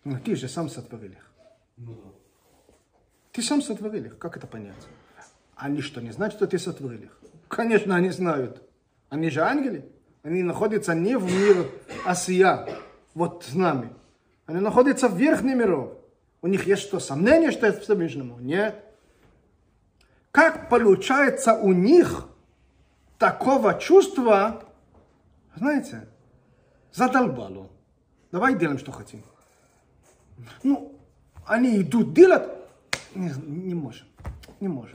Но 0.04 0.18
ты 0.18 0.34
же 0.34 0.48
сам 0.48 0.68
сотворил 0.68 1.12
их. 1.12 1.30
Ну 1.76 1.94
да. 1.94 2.10
Ты 3.32 3.42
сам 3.42 3.62
сотворил 3.62 4.04
их. 4.04 4.18
Как 4.18 4.36
это 4.36 4.46
понять? 4.46 4.88
Они 5.54 5.82
что, 5.82 6.00
не 6.00 6.10
знают, 6.10 6.34
что 6.34 6.46
ты 6.46 6.58
сотворил 6.58 7.02
их? 7.02 7.18
Конечно, 7.48 7.94
они 7.94 8.10
знают. 8.10 8.62
Они 9.08 9.28
же 9.30 9.42
ангелы. 9.42 9.84
Они 10.22 10.42
находятся 10.42 10.94
не 10.94 11.16
в 11.16 11.24
мире 11.24 11.70
Асия, 12.04 12.68
вот 13.14 13.44
с 13.44 13.54
нами. 13.54 13.92
Они 14.46 14.60
находятся 14.60 15.08
в 15.08 15.16
верхнем 15.16 15.58
миру. 15.58 15.98
У 16.42 16.46
них 16.46 16.66
есть 16.66 16.82
что, 16.82 17.00
сомнение, 17.00 17.50
что 17.50 17.66
это 17.66 17.80
Всевышнему? 17.80 18.38
Нет. 18.38 18.84
Как 20.30 20.68
получается 20.68 21.54
у 21.54 21.72
них 21.72 22.28
такого 23.18 23.78
чувства, 23.78 24.64
знаете, 25.56 26.08
задолбало. 26.92 27.68
Давай 28.30 28.58
делаем, 28.58 28.78
что 28.78 28.92
хотим. 28.92 29.22
Ну, 30.62 30.98
они 31.46 31.80
идут 31.80 32.14
делать, 32.14 32.48
не, 33.14 33.32
не 33.46 33.74
можем, 33.74 34.06
не 34.60 34.68
можем. 34.68 34.94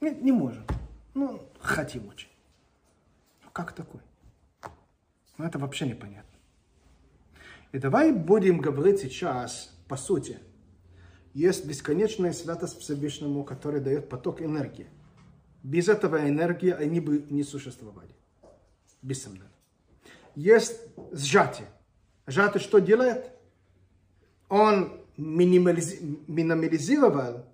Не, 0.00 0.10
не 0.10 0.32
можем. 0.32 0.64
Ну, 1.14 1.40
хотим 1.60 2.08
очень. 2.08 2.28
Ну, 3.42 3.50
как 3.52 3.72
такой? 3.72 4.00
Ну, 5.38 5.44
это 5.44 5.58
вообще 5.58 5.86
непонятно. 5.86 6.38
И 7.72 7.78
давай 7.78 8.12
будем 8.12 8.58
говорить 8.58 9.00
сейчас 9.00 9.74
по 9.88 9.96
сути. 9.96 10.38
Есть 11.32 11.66
бесконечная 11.66 12.32
святость 12.32 12.78
Всевышнему, 12.78 13.42
которая 13.44 13.80
дает 13.80 14.08
поток 14.08 14.40
энергии. 14.40 14.86
Без 15.62 15.88
этого 15.88 16.28
энергии 16.28 16.70
они 16.70 17.00
бы 17.00 17.26
не 17.30 17.42
существовали. 17.42 18.14
Бессомненно. 19.02 19.50
Есть 20.36 20.80
сжатие. 21.12 21.68
Сжатие 22.26 22.60
что 22.60 22.78
делает? 22.78 23.30
Он 24.48 25.00
минимализи- 25.18 26.18
минимализировал 26.26 27.44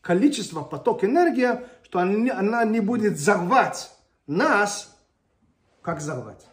количество 0.00 0.62
поток 0.62 1.04
энергии, 1.04 1.48
что 1.82 1.98
она 2.00 2.12
не- 2.12 2.30
она 2.30 2.64
не 2.64 2.80
будет 2.80 3.14
взорвать 3.14 3.90
нас. 4.26 4.96
Как 5.82 5.98
взорвать, 5.98 6.46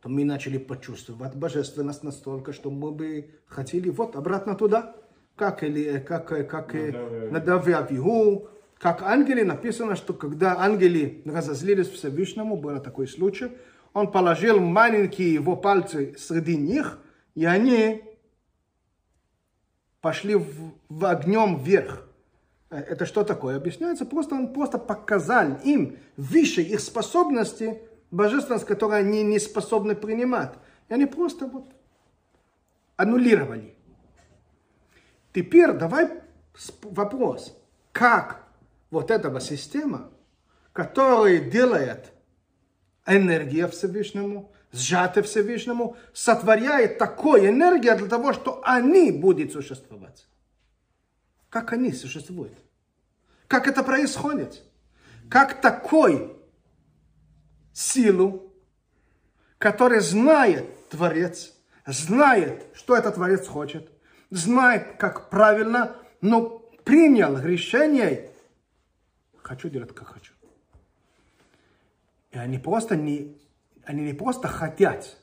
то 0.00 0.08
мы 0.08 0.24
начали 0.24 0.58
почувствовать 0.58 1.34
божественность 1.34 2.02
настолько, 2.02 2.52
что 2.52 2.70
мы 2.70 2.90
бы 2.92 3.30
хотели 3.46 3.90
вот 3.90 4.16
обратно 4.16 4.54
туда, 4.54 4.94
как, 5.36 5.62
или, 5.62 5.98
как, 6.00 6.32
э, 6.32 6.44
как 6.44 6.74
э, 6.74 6.90
Надав 6.92 7.12
и 7.12 7.30
Надав 7.30 7.68
и 7.68 7.72
Авигу, 7.72 8.48
как 8.78 9.02
ангели, 9.02 9.42
написано, 9.42 9.96
что 9.96 10.14
когда 10.14 10.58
ангели 10.60 11.22
разозлились 11.26 11.88
Всевышнему, 11.88 12.56
был 12.56 12.80
такой 12.80 13.08
случай, 13.08 13.50
он 13.92 14.10
положил 14.12 14.60
маленькие 14.60 15.34
его 15.34 15.56
пальцы 15.56 16.14
среди 16.18 16.56
них, 16.56 16.98
и 17.34 17.44
они 17.44 18.02
пошли 20.00 20.34
в, 20.34 20.72
в 20.88 21.04
огнем 21.04 21.62
вверх. 21.62 22.06
Э, 22.70 22.78
Это 22.78 23.06
что 23.06 23.24
такое? 23.24 23.56
Объясняется, 23.56 24.06
просто 24.06 24.34
он 24.34 24.52
просто 24.52 24.78
показал 24.78 25.56
им 25.64 25.98
выше 26.16 26.62
их 26.62 26.80
способности, 26.80 27.80
божественность, 28.10 28.64
которую 28.64 28.98
они 28.98 29.22
не 29.22 29.38
способны 29.38 29.94
принимать. 29.94 30.52
И 30.88 30.94
они 30.94 31.06
просто 31.06 31.46
вот 31.46 31.72
аннулировали. 32.96 33.74
Теперь 35.32 35.72
давай 35.72 36.10
вопрос, 36.82 37.56
как 37.92 38.44
вот 38.90 39.10
эта 39.10 39.38
система, 39.40 40.10
которая 40.72 41.38
делает 41.38 42.12
энергия 43.06 43.68
Всевышнему, 43.68 44.52
сжатая 44.72 45.24
Всевышнему, 45.24 45.96
сотворяет 46.12 46.98
такую 46.98 47.48
энергию 47.48 47.96
для 47.96 48.08
того, 48.08 48.32
что 48.32 48.60
они 48.64 49.10
будут 49.10 49.52
существовать. 49.52 50.26
Как 51.48 51.72
они 51.72 51.92
существуют? 51.92 52.58
Как 53.46 53.66
это 53.66 53.82
происходит? 53.82 54.62
Как 55.30 55.60
такой 55.60 56.36
силу, 57.72 58.52
который 59.58 60.00
знает 60.00 60.88
Творец, 60.90 61.54
знает, 61.86 62.66
что 62.74 62.96
этот 62.96 63.14
Творец 63.14 63.46
хочет, 63.46 63.90
знает, 64.30 64.96
как 64.98 65.30
правильно, 65.30 65.96
но 66.20 66.58
принял 66.84 67.38
решение, 67.38 68.30
хочу 69.42 69.68
делать, 69.68 69.94
как 69.94 70.08
хочу. 70.08 70.32
И 72.30 72.38
они 72.38 72.58
просто 72.58 72.96
не, 72.96 73.36
они 73.88 74.02
не 74.02 74.12
просто 74.12 74.48
хотят, 74.48 75.16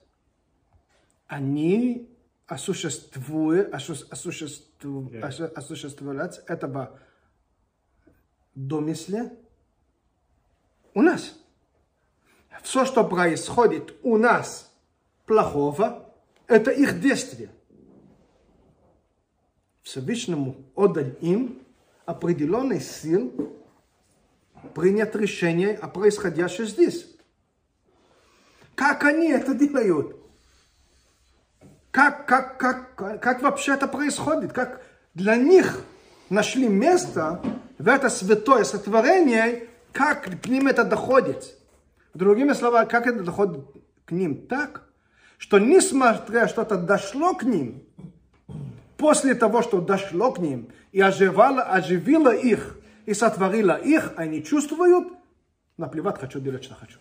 они 1.27 2.09
осуществуют, 2.47 3.71
осу- 3.71 4.07
осуществу- 4.09 5.07
Да. 5.11 5.27
осу- 5.27 5.53
осуществлять 5.53 6.39
этого 6.47 6.99
домысле 8.55 9.37
у 10.95 11.03
нас. 11.03 11.35
Все, 12.63 12.85
что 12.85 13.03
происходит 13.03 13.93
у 14.01 14.17
нас 14.17 14.73
плохого, 15.27 16.11
это 16.47 16.71
их 16.71 16.99
действие. 16.99 17.51
Всевышнему 19.83 20.55
отдал 20.73 21.05
им 21.21 21.61
определенный 22.07 22.81
сил 22.81 23.53
принять 24.73 25.13
решение 25.13 25.75
о 25.75 25.87
происходящем 25.87 26.65
здесь. 26.65 27.14
Как 28.75 29.05
они 29.05 29.29
это 29.29 29.53
делают? 29.53 30.15
Как, 31.91 32.25
как, 32.25 32.57
как, 32.57 32.95
как 32.95 33.41
вообще 33.41 33.73
это 33.73 33.87
происходит? 33.87 34.51
Как 34.51 34.81
для 35.13 35.37
них 35.37 35.81
нашли 36.29 36.67
место 36.67 37.41
в 37.77 37.87
это 37.87 38.09
святое 38.09 38.65
сотворение, 38.65 39.69
как 39.93 40.41
к 40.41 40.47
ним 40.47 40.67
это 40.67 40.83
доходит? 40.83 41.57
Другими 42.13 42.53
словами, 42.53 42.87
как 42.87 43.07
это 43.07 43.23
доходит 43.23 43.65
к 44.05 44.11
ним 44.11 44.45
так, 44.47 44.83
что 45.37 45.57
несмотря 45.57 46.47
что 46.47 46.61
это 46.63 46.77
дошло 46.77 47.33
к 47.33 47.43
ним, 47.43 47.83
после 48.97 49.35
того, 49.35 49.61
что 49.61 49.79
дошло 49.79 50.31
к 50.31 50.39
ним 50.39 50.69
и 50.91 50.99
оживало, 50.99 51.61
оживило 51.63 52.33
их 52.33 52.77
и 53.05 53.13
сотворило 53.13 53.77
их, 53.77 54.13
они 54.17 54.43
чувствуют, 54.43 55.07
наплевать, 55.77 56.19
хочу 56.19 56.39
делать, 56.39 56.63
что 56.63 56.75
хочу. 56.75 56.99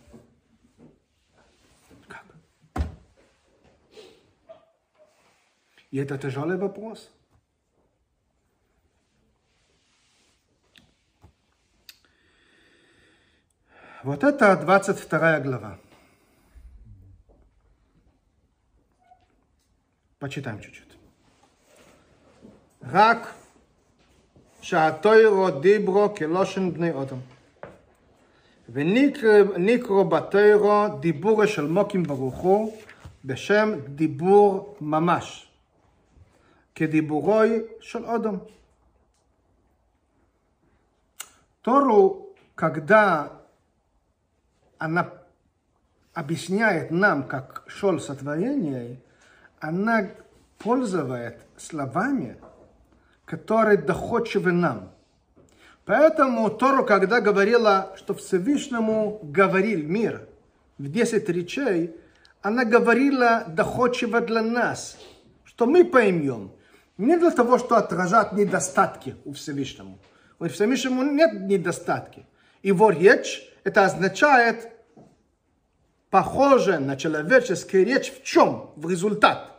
И 5.93 5.97
это 5.97 6.17
тяжелый 6.17 6.57
вопрос. 6.57 7.11
Вот 14.03 14.23
это 14.23 14.55
22 14.55 15.39
глава. 15.39 15.79
Почитаем 20.19 20.59
чуть-чуть. 20.59 20.89
רק 22.83 23.33
שהתוירו 24.61 25.49
דיברו 25.49 26.15
כלושן 26.15 26.73
בני 26.73 26.91
אודם. 26.91 27.17
ונקרו 28.69 30.03
בתוירו 30.05 30.87
דיבורו 30.99 31.47
של 31.47 31.67
מוקים 31.67 32.03
ברוך 32.03 32.37
הוא 32.37 32.81
בשם 33.25 33.69
דיבור 33.87 34.77
ממש, 34.81 35.49
כדיבורוי 36.75 37.59
של 37.81 38.05
אודם. 38.05 38.37
Тору, 41.61 42.33
когда 42.55 43.33
она 44.77 45.13
объясняет 46.13 46.89
нам, 46.89 47.27
как 47.27 47.63
шел 47.67 47.99
сотворение, 47.99 49.01
она 49.59 50.09
пользует 50.57 51.37
словами, 51.57 52.37
которые 53.25 53.77
доходчивы 53.77 54.51
нам. 54.51 54.91
Поэтому 55.85 56.49
Тору, 56.49 56.85
когда 56.85 57.19
говорила, 57.19 57.93
что 57.97 58.13
Всевышнему 58.13 59.19
говорил 59.23 59.83
мир 59.87 60.27
в 60.77 60.89
10 60.89 61.27
речей, 61.29 61.95
она 62.41 62.63
говорила 62.63 63.45
доходчиво 63.47 64.21
для 64.21 64.41
нас, 64.41 64.97
что 65.43 65.65
мы 65.65 65.83
поймем. 65.83 66.51
не 66.96 67.16
для 67.16 67.30
того, 67.30 67.58
что 67.58 67.76
отражать 67.76 68.32
недостатки 68.32 69.16
у 69.24 69.32
Всевышнему. 69.32 69.98
У 70.38 70.48
Всевышнему 70.48 71.02
нет 71.02 71.40
недостатки. 71.40 72.26
Его 72.62 72.90
речь, 72.90 73.42
это 73.64 73.84
означает 73.84 74.70
похоже 76.10 76.78
на 76.78 76.96
человеческую 76.96 77.84
речь 77.84 78.12
в 78.12 78.22
чем? 78.22 78.70
В 78.76 78.88
результат. 78.88 79.50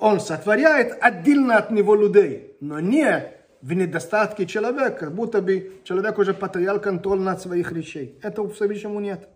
Он 0.00 0.18
сотворяет 0.18 0.98
отдельно 1.00 1.56
от 1.56 1.70
него 1.70 1.94
людей, 1.94 2.56
но 2.60 2.80
не 2.80 3.32
в 3.62 3.72
недостатке 3.72 4.44
человека, 4.44 5.06
как 5.06 5.14
будто 5.14 5.40
бы 5.40 5.80
человек 5.84 6.18
уже 6.18 6.34
потерял 6.34 6.80
контроль 6.80 7.20
над 7.20 7.40
своих 7.40 7.70
речей. 7.72 8.18
Это 8.22 8.42
у 8.42 8.50
Всевышнему 8.50 8.98
нет. 8.98 9.28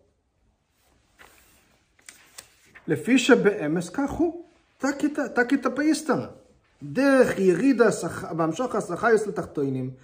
Лефиша 2.86 3.36
БМС 3.36 3.90
Каху. 3.90 4.46
Так 4.80 5.04
это, 5.04 5.28
так 5.28 5.52
это 5.52 5.70
поистина. 5.70 6.32
Дерх 6.80 7.38
Ирида 7.38 7.92
Бамшоха 8.32 8.80
Сахарис 8.80 9.26
Латахтойним. 9.26 9.96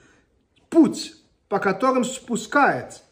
Путь, 0.70 1.14
по 1.48 1.58
которым 1.58 2.04
спускает 2.04 3.02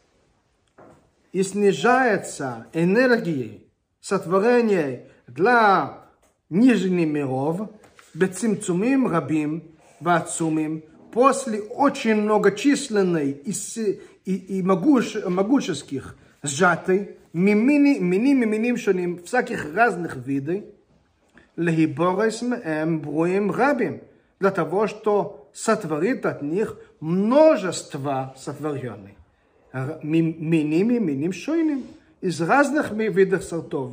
и 1.32 1.42
снижается 1.42 2.66
энергии. 2.72 3.62
сотворения 4.00 5.06
для 5.28 6.00
нижних 6.50 7.08
миров, 7.08 7.70
бецимцумим 8.14 9.06
рабим, 9.06 9.76
бацумим, 10.00 10.82
после 11.12 11.62
очень 11.62 12.16
многочисленной 12.16 13.30
и, 13.30 13.52
и, 14.24 14.34
и 14.58 14.62
могуш, 14.62 15.14
могущеских 15.24 16.16
сжатой, 16.42 17.16
мимини, 17.32 17.98
мини, 18.00 18.34
миминим 18.34 18.76
шоним, 18.76 19.22
всяких 19.22 19.72
разных 19.72 20.16
видов, 20.16 20.64
להיבורס 21.57 22.43
מהם 22.43 23.01
ברואים 23.01 23.51
רבים, 23.51 23.97
для 24.43 24.51
того, 24.51 24.87
что 24.87 25.49
сотворит 25.53 26.25
от 26.25 26.41
них 26.43 26.77
множество 27.01 28.33
сотворенных. 28.37 29.15
Р- 29.73 29.99
ми- 30.03 30.35
Миним 30.51 30.91
и 30.91 30.99
миним 30.99 31.33
шойным, 31.33 31.83
из 32.21 32.39
разных 32.41 32.91
видов 32.91 33.43
сортов. 33.43 33.91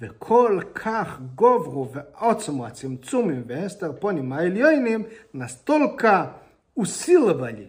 וכל 0.00 0.60
כך 0.74 1.20
גוברו 1.34 1.92
ועוצמו 1.92 2.66
הצמצומים 2.66 3.42
והסתרפונים 3.46 4.32
העליונים 4.32 5.04
настолько 5.34 6.32
усиливали 6.76 7.68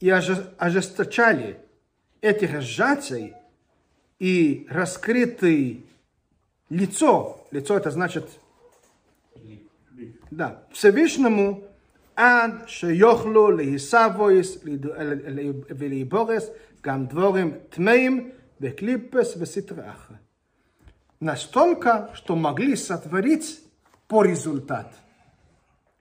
и 0.00 0.10
оже- 0.10 0.50
ожесточали 0.58 1.56
этих 2.20 2.60
сжатий 2.60 3.32
и 4.20 4.66
раскрытый 4.70 5.86
лицо, 6.69 7.45
лицо 7.51 7.77
это 7.77 7.91
значит, 7.91 8.27
да, 10.31 10.63
Всевышнему, 10.71 11.63
ад 12.15 12.69
шеёхлу 12.69 13.51
лейсавоис 13.51 14.57
э, 14.63 14.69
э, 14.69 15.53
велиборес 15.69 16.51
гам 16.81 17.07
дворим 17.07 17.61
тмеим 17.71 18.33
веклипес 18.59 19.35
веситраха. 19.35 20.19
Настолько, 21.19 22.11
что 22.13 22.35
могли 22.35 22.75
сотворить 22.75 23.61
по 24.07 24.23
результат 24.23 24.93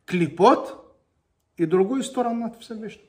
клипот 0.06 0.96
и 1.56 1.66
другую 1.66 2.02
сторону 2.02 2.46
от 2.46 2.60
Всевышнего. 2.60 3.06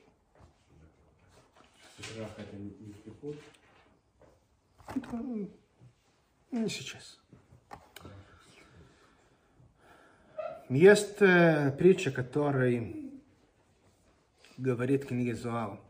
Не 6.50 6.68
сейчас. 6.68 7.19
Есть 10.70 11.20
э, 11.20 11.72
притча, 11.76 12.12
который 12.12 13.20
говорит 14.56 15.02
в 15.02 15.08
книге 15.08 15.34
Зоал, 15.34 15.80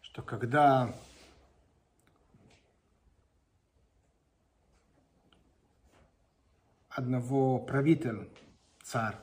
что 0.00 0.22
когда 0.22 0.92
одного 6.88 7.60
правителя, 7.60 8.26
царь, 8.82 9.14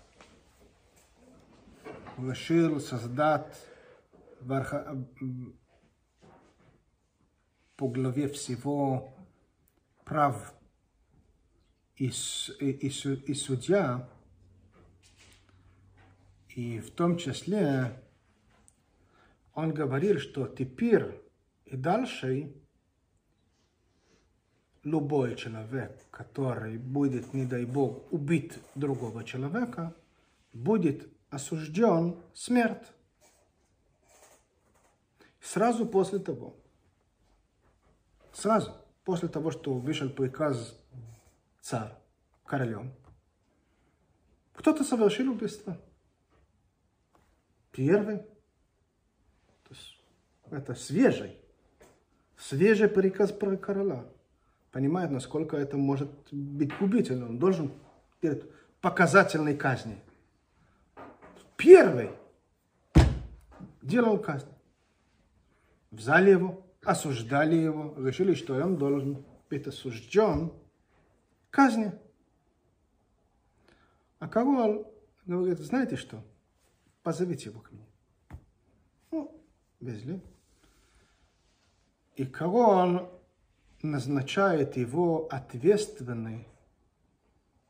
решил 2.17 2.79
создать 2.79 3.53
по 7.75 7.87
главе 7.89 8.29
всего 8.29 9.13
прав 10.05 10.56
и, 11.97 12.11
и, 12.59 12.71
и 12.71 12.89
су- 12.89 13.13
и 13.13 13.33
судья, 13.33 14.07
и 16.49 16.79
в 16.79 16.91
том 16.91 17.17
числе 17.17 18.01
он 19.53 19.73
говорил, 19.73 20.19
что 20.19 20.47
теперь 20.47 21.21
и 21.65 21.75
дальше 21.75 22.53
любой 24.83 25.35
человек, 25.35 25.99
который 26.11 26.77
будет, 26.77 27.33
не 27.33 27.45
дай 27.45 27.65
бог, 27.65 28.11
убить 28.13 28.53
другого 28.75 29.23
человека, 29.23 29.95
будет 30.53 31.09
осужден 31.29 32.21
смерть. 32.33 32.87
Сразу 35.41 35.85
после 35.85 36.19
того, 36.19 36.55
сразу 38.33 38.73
после 39.03 39.29
того, 39.29 39.51
что 39.51 39.73
вышел 39.73 40.09
приказ 40.09 40.77
царь, 41.67 41.91
королем, 42.45 42.93
кто-то 44.53 44.85
совершил 44.85 45.29
убийство. 45.33 45.77
Первый. 47.73 48.19
То 48.19 49.71
есть 49.71 49.99
это 50.49 50.75
свежий. 50.75 51.35
Свежий 52.37 52.87
приказ 52.87 53.33
про 53.33 53.57
короля. 53.57 54.05
Понимает, 54.71 55.11
насколько 55.11 55.57
это 55.57 55.75
может 55.75 56.09
быть 56.31 56.71
губительно. 56.77 57.25
Он 57.25 57.37
должен 57.37 57.73
перед 58.21 58.49
показательной 58.79 59.57
казни. 59.57 59.97
Первый 61.57 62.11
делал 63.81 64.19
казнь. 64.19 64.47
Взяли 65.91 66.31
его, 66.31 66.65
осуждали 66.81 67.55
его, 67.55 67.93
решили, 67.97 68.35
что 68.35 68.53
он 68.53 68.77
должен 68.77 69.25
быть 69.49 69.67
осужден 69.67 70.53
казни. 71.57 71.91
А 74.19 74.27
король 74.27 74.85
говорит, 75.25 75.57
знаете 75.57 75.95
что, 75.95 76.23
позовите 77.01 77.49
его 77.49 77.61
к 77.61 77.71
мне. 77.71 77.87
Ну, 79.09 79.43
везли. 79.79 80.21
И 82.15 82.25
король 82.25 83.09
назначает 83.81 84.77
его 84.77 85.27
ответственный 85.31 86.47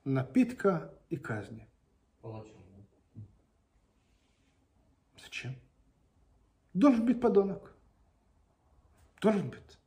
напитка 0.03 0.93
и 1.09 1.15
казни. 1.15 1.65
Палачом. 2.21 2.61
Зачем? 5.17 5.55
Должен 6.73 7.05
быть 7.05 7.21
подонок. 7.21 7.73
Должен 9.21 9.49
быть. 9.49 9.79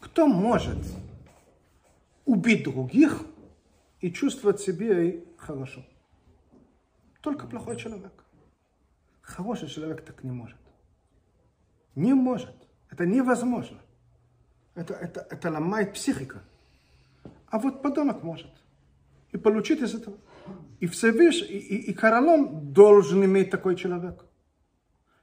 Кто 0.00 0.26
может 0.26 0.78
убить 2.28 2.64
других 2.64 3.22
и 4.00 4.12
чувствовать 4.12 4.60
себя 4.60 5.12
хорошо? 5.38 5.84
Только 7.22 7.46
плохой 7.46 7.76
человек. 7.76 8.12
Хороший 9.22 9.68
человек 9.68 10.04
так 10.04 10.22
не 10.22 10.30
может. 10.30 10.58
Не 11.94 12.14
может. 12.14 12.54
Это 12.90 13.06
невозможно. 13.06 13.78
Это, 14.74 14.94
это, 14.94 15.26
это 15.30 15.50
ломает 15.50 15.94
психика. 15.94 16.42
А 17.48 17.58
вот 17.58 17.82
подонок 17.82 18.22
может. 18.22 18.52
И 19.32 19.38
получить 19.38 19.80
из 19.80 19.94
этого. 19.94 20.16
И 20.80 20.86
Всевыш, 20.86 21.42
и, 21.42 21.58
и, 21.58 21.90
и 21.90 21.94
королем 21.94 22.72
должен 22.72 23.24
иметь 23.24 23.50
такой 23.50 23.74
человек. 23.74 24.24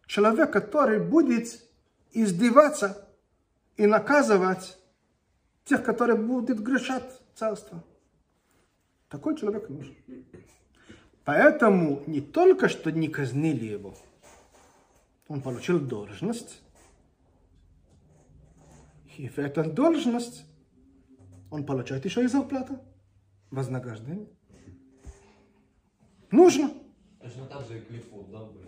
Человек, 0.08 0.52
который 0.52 1.00
будет 1.00 1.64
издеваться 2.12 3.08
и 3.78 3.86
наказывать 3.86 4.78
тех, 5.66 5.84
которые 5.84 6.18
будут 6.18 6.60
грешать 6.60 7.22
царство. 7.34 7.84
Такой 9.10 9.36
человек 9.38 9.70
нужен. 9.70 9.96
Поэтому 11.26 12.04
не 12.06 12.22
только 12.22 12.70
что 12.70 12.92
не 12.92 13.08
казнили 13.08 13.66
его, 13.66 13.96
он 15.28 15.42
получил 15.42 15.80
должность. 15.80 16.62
И 19.18 19.28
в 19.28 19.40
эту 19.40 19.64
должность 19.64 20.46
он 21.50 21.66
получает 21.66 22.06
еще 22.06 22.24
и 22.24 22.28
зарплату, 22.28 22.80
вознаграждение. 23.50 24.28
Нужно. 26.32 26.72
Точно 27.22 27.46
так 27.46 27.66
же 27.66 27.80
и 27.80 27.82
клифот, 27.82 28.30
да, 28.30 28.44
были? 28.44 28.68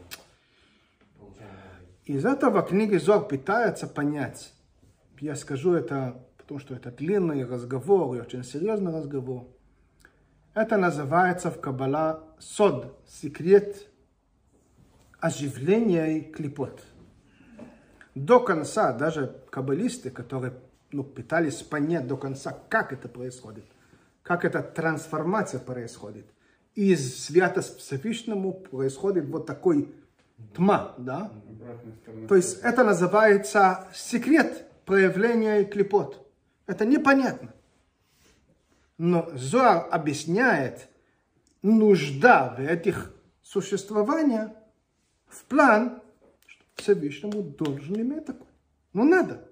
Получаем. 1.20 1.50
Из 2.06 2.26
этого 2.26 2.64
книги 2.64 2.96
Зор 2.96 3.28
пытается 3.28 3.88
понять. 3.88 4.54
Я 5.20 5.36
скажу 5.36 5.74
это, 5.74 6.27
потому 6.48 6.62
что 6.62 6.76
это 6.76 6.92
длинный 6.92 7.44
разговор 7.44 8.16
и 8.16 8.22
очень 8.22 8.42
серьезный 8.42 8.94
разговор. 8.94 9.50
Это 10.54 10.78
называется 10.78 11.52
в 11.52 11.60
Каббала 11.60 12.24
сод, 12.40 12.98
секрет 13.06 13.90
оживления 15.20 16.22
клипот. 16.22 16.82
До 18.16 18.40
конца 18.40 18.94
даже 18.94 19.44
каббалисты, 19.50 20.10
которые 20.10 20.54
ну, 20.94 21.04
пытались 21.04 21.62
понять 21.64 22.08
до 22.08 22.16
конца, 22.16 22.58
как 22.70 22.94
это 22.94 23.10
происходит, 23.10 23.66
как 24.24 24.46
эта 24.46 24.64
трансформация 24.64 25.60
происходит. 25.60 26.28
Из 26.76 27.26
свято 27.26 27.62
Всевышнему 27.62 28.54
происходит 28.54 29.26
вот 29.26 29.46
такой 29.46 29.94
тьма, 30.56 30.96
да? 30.98 31.30
То 32.30 32.36
есть 32.36 32.62
это 32.62 32.86
называется 32.86 33.90
секрет 33.94 34.66
проявления 34.86 35.66
клепот. 35.66 36.24
Это 36.68 36.86
непонятно. 36.86 37.54
Но 38.98 39.30
Зоар 39.34 39.88
объясняет 39.92 40.90
нужда 41.62 42.54
в 42.56 42.60
этих 42.60 43.14
существования 43.42 44.54
в 45.28 45.44
план, 45.46 46.02
что 46.46 46.64
Всевышнему 46.76 47.42
должен 47.42 47.96
иметь 47.96 48.26
такое. 48.26 48.48
Ну 48.94 49.04
надо. 49.04 49.50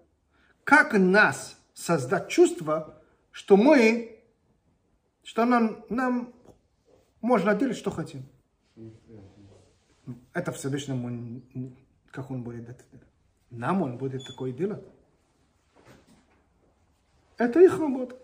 Как 0.63 0.93
нас 0.93 1.57
создать 1.73 2.29
чувство, 2.29 3.01
что 3.31 3.55
мы, 3.55 4.19
что 5.23 5.45
нам, 5.45 5.85
нам 5.89 6.33
можно 7.21 7.55
делать, 7.55 7.77
что 7.77 7.91
хотим. 7.91 8.25
Это 10.33 10.51
Всевышнему, 10.51 11.41
как 12.11 12.29
он 12.31 12.43
будет 12.43 12.69
это 12.69 12.83
делать? 12.91 13.07
Нам 13.51 13.81
он 13.81 13.97
будет 13.97 14.25
такое 14.25 14.51
делать. 14.51 14.83
Это 17.37 17.59
их 17.61 17.77
работа. 17.79 18.15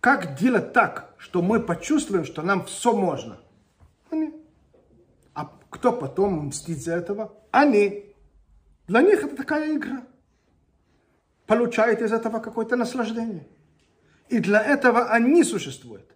Как 0.00 0.36
делать 0.36 0.72
так, 0.72 1.14
что 1.18 1.42
мы 1.42 1.60
почувствуем, 1.60 2.24
что 2.24 2.42
нам 2.42 2.64
все 2.64 2.92
можно? 2.92 3.38
Они. 4.10 4.32
А 5.34 5.50
кто 5.70 5.92
потом 5.92 6.46
мстит 6.48 6.82
за 6.82 6.94
этого? 6.94 7.34
Они. 7.50 8.14
Для 8.86 9.02
них 9.02 9.24
это 9.24 9.36
такая 9.36 9.74
игра. 9.76 10.06
Получают 11.46 12.00
из 12.00 12.12
этого 12.12 12.38
какое-то 12.38 12.76
наслаждение. 12.76 13.46
И 14.28 14.38
для 14.38 14.62
этого 14.62 15.10
они 15.10 15.42
существуют. 15.42 16.14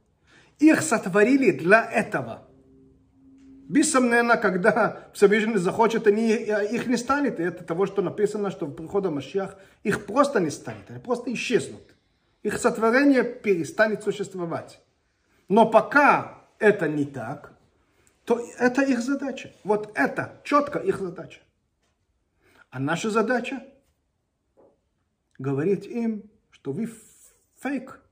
Их 0.58 0.82
сотворили 0.82 1.50
для 1.50 1.90
этого. 1.90 2.46
Бессомненно, 3.72 4.36
когда 4.36 5.08
Всевышний 5.14 5.56
захочет, 5.56 6.06
они, 6.06 6.30
их 6.30 6.86
не 6.86 6.98
станет. 6.98 7.40
И 7.40 7.42
это 7.42 7.64
того, 7.64 7.86
что 7.86 8.02
написано, 8.02 8.50
что 8.50 8.66
в 8.66 8.74
приходе 8.74 9.08
Машьях 9.08 9.56
их 9.82 10.04
просто 10.04 10.40
не 10.40 10.50
станет. 10.50 10.90
Они 10.90 10.98
просто 10.98 11.32
исчезнут. 11.32 11.80
Их 12.42 12.58
сотворение 12.58 13.24
перестанет 13.24 14.02
существовать. 14.02 14.78
Но 15.48 15.70
пока 15.70 16.44
это 16.58 16.86
не 16.86 17.06
так, 17.06 17.54
то 18.26 18.46
это 18.58 18.82
их 18.82 19.00
задача. 19.00 19.54
Вот 19.64 19.90
это 19.94 20.42
четко 20.44 20.78
их 20.78 20.98
задача. 20.98 21.40
А 22.68 22.78
наша 22.78 23.08
задача 23.08 23.64
говорить 25.38 25.86
им, 25.86 26.30
что 26.50 26.72
вы 26.72 26.90
фейк. 27.62 28.02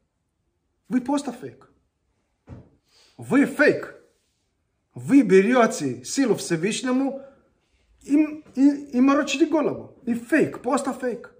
Вы 0.88 1.02
просто 1.02 1.32
фейк. 1.32 1.68
Вы 3.18 3.44
фейк. 3.44 3.99
Вы 4.94 5.22
берете 5.22 6.04
силу 6.04 6.34
Всевышнему 6.34 7.22
и, 8.02 8.42
и, 8.56 8.90
и 8.92 9.00
морочите 9.00 9.46
голову. 9.46 9.96
И 10.04 10.14
фейк, 10.14 10.60
просто 10.60 10.92
фейк. 10.92 11.32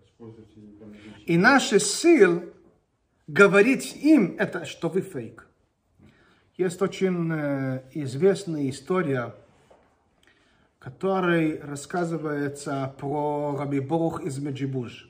И 1.27 1.37
наши 1.37 1.81
сил 1.81 2.45
говорить 3.27 3.97
им 4.03 4.37
это, 4.39 4.65
что 4.65 4.89
вы 4.89 5.01
фейк. 5.01 5.47
Есть 6.57 6.83
очень 6.83 7.33
э, 7.33 7.83
известная 7.93 8.69
история, 8.69 9.35
которой 10.79 11.59
рассказывается 11.61 12.95
про 12.99 13.57
Раби 13.59 13.81
Борух 13.81 14.23
из 14.23 14.39
Меджибуж. 14.39 15.09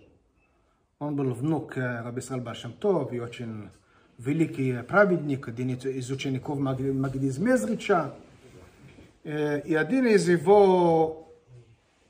Он 0.98 1.16
был 1.16 1.32
внук 1.32 1.76
э, 1.76 2.02
Раби 2.02 2.20
Исраил 2.20 2.42
Башамтов 2.42 3.12
и 3.12 3.20
очень 3.20 3.70
великий 4.18 4.82
праведник, 4.82 5.48
один 5.48 5.70
из 5.70 6.10
учеников 6.10 6.58
Маг- 6.58 6.92
Магдиз 6.92 7.38
Мезрича. 7.38 8.14
Э, 9.22 9.60
И 9.64 9.74
один 9.74 10.06
из 10.06 10.28
его 10.28 11.28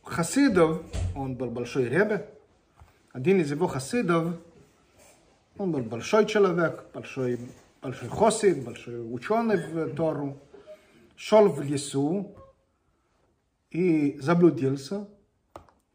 хасидов, 0.05 0.83
он 1.17 1.35
был 1.35 1.51
большой 1.51 1.89
ребе, 1.89 2.29
один 3.13 3.41
из 3.41 3.51
его 3.51 3.67
хасидов, 3.67 4.37
он 5.59 5.73
был 5.73 5.83
большой 5.83 6.27
человек, 6.27 6.85
большой, 6.95 7.39
большой 7.83 8.09
хосид, 8.09 8.65
большой 8.65 9.13
ученый 9.13 9.57
в 9.57 9.95
Тору, 9.95 10.39
шел 11.17 11.49
в 11.49 11.61
лесу 11.63 12.35
и 13.71 14.19
заблудился. 14.21 15.07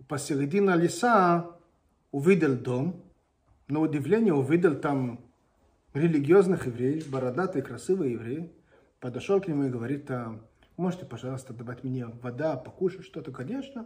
Посередине 0.07 0.75
леса 0.75 1.49
увидел 2.11 2.55
дом, 2.55 3.01
на 3.67 3.79
удивление 3.79 4.33
увидел 4.33 4.75
там 4.75 5.19
религиозных 5.93 6.67
евреев, 6.67 7.09
бородатые, 7.09 7.63
красивые 7.63 8.13
евреи. 8.13 8.51
Подошел 8.99 9.41
к 9.41 9.47
нему 9.47 9.63
и 9.63 9.69
говорит, 9.69 10.11
«А, 10.11 10.39
можете, 10.77 11.05
пожалуйста, 11.05 11.53
давать 11.53 11.83
мне 11.83 12.05
вода, 12.21 12.55
покушать 12.55 13.05
что-то, 13.05 13.31
конечно. 13.31 13.85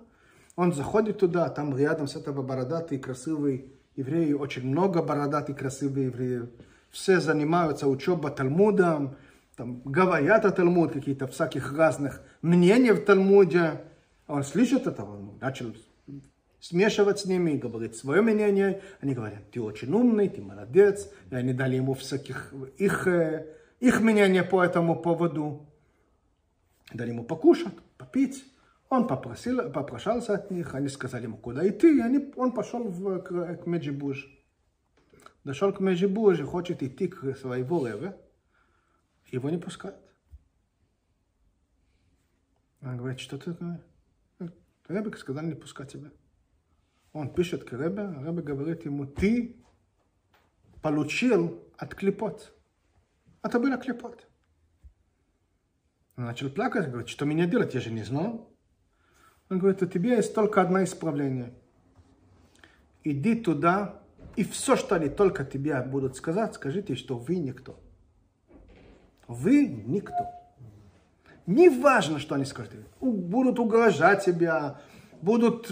Он 0.55 0.73
заходит 0.73 1.19
туда, 1.19 1.49
там 1.49 1.77
рядом 1.77 2.07
с 2.07 2.15
этого 2.15 2.41
бородатый, 2.41 2.99
красивый 2.99 3.71
евреи, 3.95 4.33
очень 4.33 4.67
много 4.67 5.01
бородатых, 5.01 5.57
красивых 5.57 5.97
евреев. 5.97 6.49
Все 6.89 7.19
занимаются 7.19 7.87
учебой 7.87 8.31
Талмудом, 8.31 9.15
там 9.59 9.81
говорят 9.83 10.45
о 10.45 10.51
Талмуде, 10.51 10.93
какие-то 10.93 11.27
всяких 11.27 11.77
разных 11.77 12.21
мнений 12.41 12.91
в 12.91 13.03
Талмуде. 13.03 13.81
Он 14.25 14.43
слышит 14.43 14.87
это, 14.87 15.03
он 15.03 15.37
начал 15.41 15.73
смешивать 16.61 17.19
с 17.19 17.25
ними, 17.25 17.57
говорит 17.57 17.97
свое 17.97 18.21
мнение. 18.21 18.81
Они 19.01 19.13
говорят, 19.13 19.51
ты 19.51 19.61
очень 19.61 19.91
умный, 19.91 20.29
ты 20.29 20.41
молодец. 20.41 21.09
И 21.29 21.35
они 21.35 21.51
дали 21.51 21.75
ему 21.75 21.93
всяких 21.93 22.53
их, 22.77 23.05
э, 23.07 23.47
их 23.81 23.99
мнение 23.99 24.43
по 24.43 24.63
этому 24.63 24.95
поводу. 24.95 25.65
Дали 26.93 27.09
ему 27.09 27.23
покушать, 27.23 27.73
попить. 27.97 28.45
Он 28.89 29.07
попросил, 29.07 29.71
попрошался 29.71 30.33
от 30.33 30.49
них, 30.49 30.73
они 30.73 30.89
сказали 30.89 31.23
ему, 31.23 31.37
куда 31.37 31.67
идти, 31.67 31.97
и 31.97 32.01
они, 32.01 32.33
он 32.35 32.51
пошел 32.51 32.83
в, 32.83 33.21
к, 33.21 33.57
к 33.57 33.67
Меджибуж. 33.67 34.27
Дошел 35.43 35.71
к 35.71 35.79
Меджибуж 35.79 36.39
и 36.39 36.43
хочет 36.43 36.81
идти 36.81 37.07
к 37.07 37.35
своего 37.35 37.85
Реве, 37.85 38.17
его 39.27 39.49
не 39.49 39.57
пускают. 39.57 39.99
Он 42.81 42.97
говорит, 42.97 43.19
что 43.19 43.37
ты 43.37 43.53
такое? 43.53 43.83
Ребе 44.89 45.15
сказал 45.17 45.43
не 45.43 45.53
пускать 45.53 45.91
тебя. 45.91 46.11
Он 47.13 47.33
пишет 47.33 47.63
к 47.63 47.73
Ребе, 47.73 48.01
а 48.01 48.23
Ребе 48.23 48.41
говорит 48.41 48.85
ему, 48.85 49.05
ты 49.05 49.63
получил 50.81 51.63
от 51.77 51.93
клепот. 51.93 52.53
Это 53.43 53.59
было 53.59 53.77
клепот. 53.77 54.28
Начал 56.19 56.49
плакать, 56.49 56.89
говорит, 56.89 57.07
что 57.07 57.25
мне 57.25 57.47
делать, 57.47 57.73
я 57.73 57.79
же 57.79 57.91
не 57.91 58.03
знал. 58.03 58.45
Он 59.49 59.57
говорит, 59.57 59.81
у 59.81 59.85
тебя 59.85 60.17
есть 60.17 60.35
только 60.35 60.59
одно 60.61 60.83
исправление. 60.83 61.53
Иди 63.05 63.35
туда, 63.35 64.01
и 64.35 64.43
все, 64.43 64.75
что 64.75 64.95
они 64.95 65.07
только 65.07 65.45
тебе 65.45 65.81
будут 65.81 66.17
сказать, 66.17 66.55
скажите, 66.55 66.95
что 66.95 67.17
вы 67.17 67.37
никто. 67.37 67.79
Вы 69.29 69.65
никто. 69.65 70.13
Не 71.45 71.69
важно, 71.69 72.19
что 72.19 72.35
они 72.35 72.43
скажут. 72.43 72.73
Будут 72.99 73.57
угрожать 73.57 74.25
тебя, 74.25 74.81
будут 75.21 75.71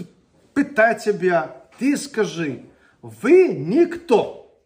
пытать 0.54 1.04
тебя. 1.04 1.68
Ты 1.78 1.94
скажи, 1.98 2.64
вы 3.02 3.48
никто. 3.48 4.58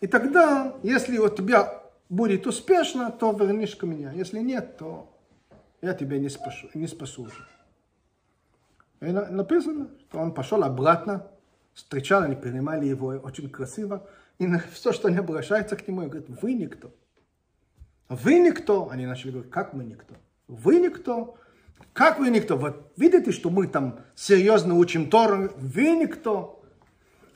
И 0.00 0.06
тогда, 0.06 0.76
если 0.82 1.18
у 1.18 1.28
тебя 1.28 1.77
будет 2.08 2.46
успешно, 2.46 3.10
то 3.10 3.32
вернешь 3.32 3.76
ко 3.76 3.86
меня. 3.86 4.12
Если 4.12 4.40
нет, 4.40 4.76
то 4.78 5.12
я 5.82 5.94
тебя 5.94 6.18
не 6.18 6.28
спасу, 6.28 6.68
не 6.74 6.86
спасу 6.86 7.24
уже. 7.24 7.46
И 9.00 9.06
на- 9.06 9.30
написано, 9.30 9.88
что 10.08 10.18
он 10.18 10.32
пошел 10.34 10.64
обратно, 10.64 11.26
встречал, 11.74 12.22
они 12.22 12.34
принимали 12.34 12.86
его 12.86 13.08
очень 13.08 13.48
красиво, 13.48 14.08
и 14.38 14.46
на 14.46 14.58
все, 14.72 14.92
что 14.92 15.08
они 15.08 15.18
обращаются 15.18 15.76
к 15.76 15.86
нему, 15.86 16.02
и 16.02 16.06
говорят, 16.06 16.28
вы 16.42 16.54
никто. 16.54 16.90
Вы 18.08 18.38
никто. 18.38 18.88
Они 18.90 19.06
начали 19.06 19.30
говорить, 19.32 19.50
как 19.50 19.74
мы 19.74 19.84
никто? 19.84 20.14
Вы 20.46 20.80
никто. 20.80 21.36
Как 21.92 22.18
вы 22.18 22.30
никто? 22.30 22.56
Вот 22.56 22.92
видите, 22.96 23.32
что 23.32 23.50
мы 23.50 23.66
там 23.68 24.00
серьезно 24.14 24.74
учим 24.74 25.10
Тору? 25.10 25.52
Вы 25.56 25.90
никто. 25.90 26.62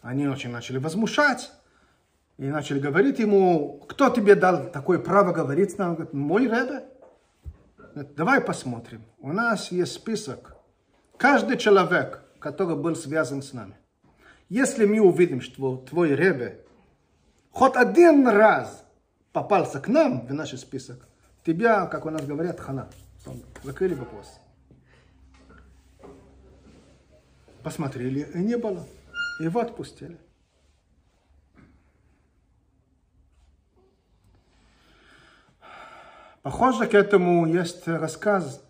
Они 0.01 0.27
очень 0.27 0.51
начали 0.51 0.79
возмущать. 0.79 1.53
И 2.43 2.47
начали 2.47 2.81
говорить 2.81 3.21
ему, 3.21 3.79
кто 3.89 4.11
тебе 4.11 4.35
дал 4.35 4.69
такое 4.69 4.99
право 4.99 5.33
говорить 5.33 5.71
с 5.71 5.79
нами? 5.79 5.91
Он 5.91 5.95
говорит, 5.95 6.13
мой 6.13 6.43
Ребе. 6.49 6.83
Давай 8.17 8.41
посмотрим. 8.41 9.05
У 9.21 9.33
нас 9.33 9.71
есть 9.71 9.93
список. 9.93 10.57
Каждый 11.17 11.57
человек, 11.57 12.25
который 12.41 12.75
был 12.75 12.97
связан 12.97 13.43
с 13.43 13.53
нами. 13.53 13.77
Если 14.49 14.87
мы 14.87 14.99
увидим, 14.99 15.41
что 15.41 15.77
твой 15.77 16.17
Ребе 16.17 16.65
хоть 17.53 17.77
один 17.77 18.27
раз 18.27 18.85
попался 19.33 19.79
к 19.79 19.87
нам 19.87 20.27
в 20.27 20.35
наш 20.35 20.51
список, 20.59 20.99
тебя, 21.47 21.87
как 21.87 22.07
у 22.07 22.11
нас 22.11 22.27
говорят, 22.27 22.59
хана. 22.59 22.91
Закрыли 23.63 23.95
вопрос. 23.95 24.41
Посмотрели, 27.63 28.29
и 28.35 28.39
не 28.39 28.57
было. 28.57 28.85
Его 29.39 29.61
отпустили. 29.61 30.19
Похоже 36.43 36.89
к 36.89 36.95
этому 36.95 37.47
есть 37.47 37.87
рассказ 37.87 38.65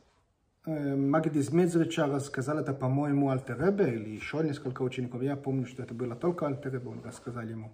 э, 0.67 0.95
Магди 0.95 1.41
Змезрича 1.41 2.07
рассказал 2.07 2.59
это, 2.59 2.75
по-моему, 2.75 3.31
Альтеребе 3.31 3.95
или 3.95 4.11
еще 4.11 4.43
несколько 4.43 4.83
учеников. 4.83 5.23
Я 5.23 5.37
помню, 5.37 5.67
что 5.67 5.83
это 5.83 5.95
было 5.95 6.15
только 6.15 6.47
Альтеребе, 6.47 6.91
он 6.91 7.03
рассказал 7.03 7.45
ему, 7.45 7.73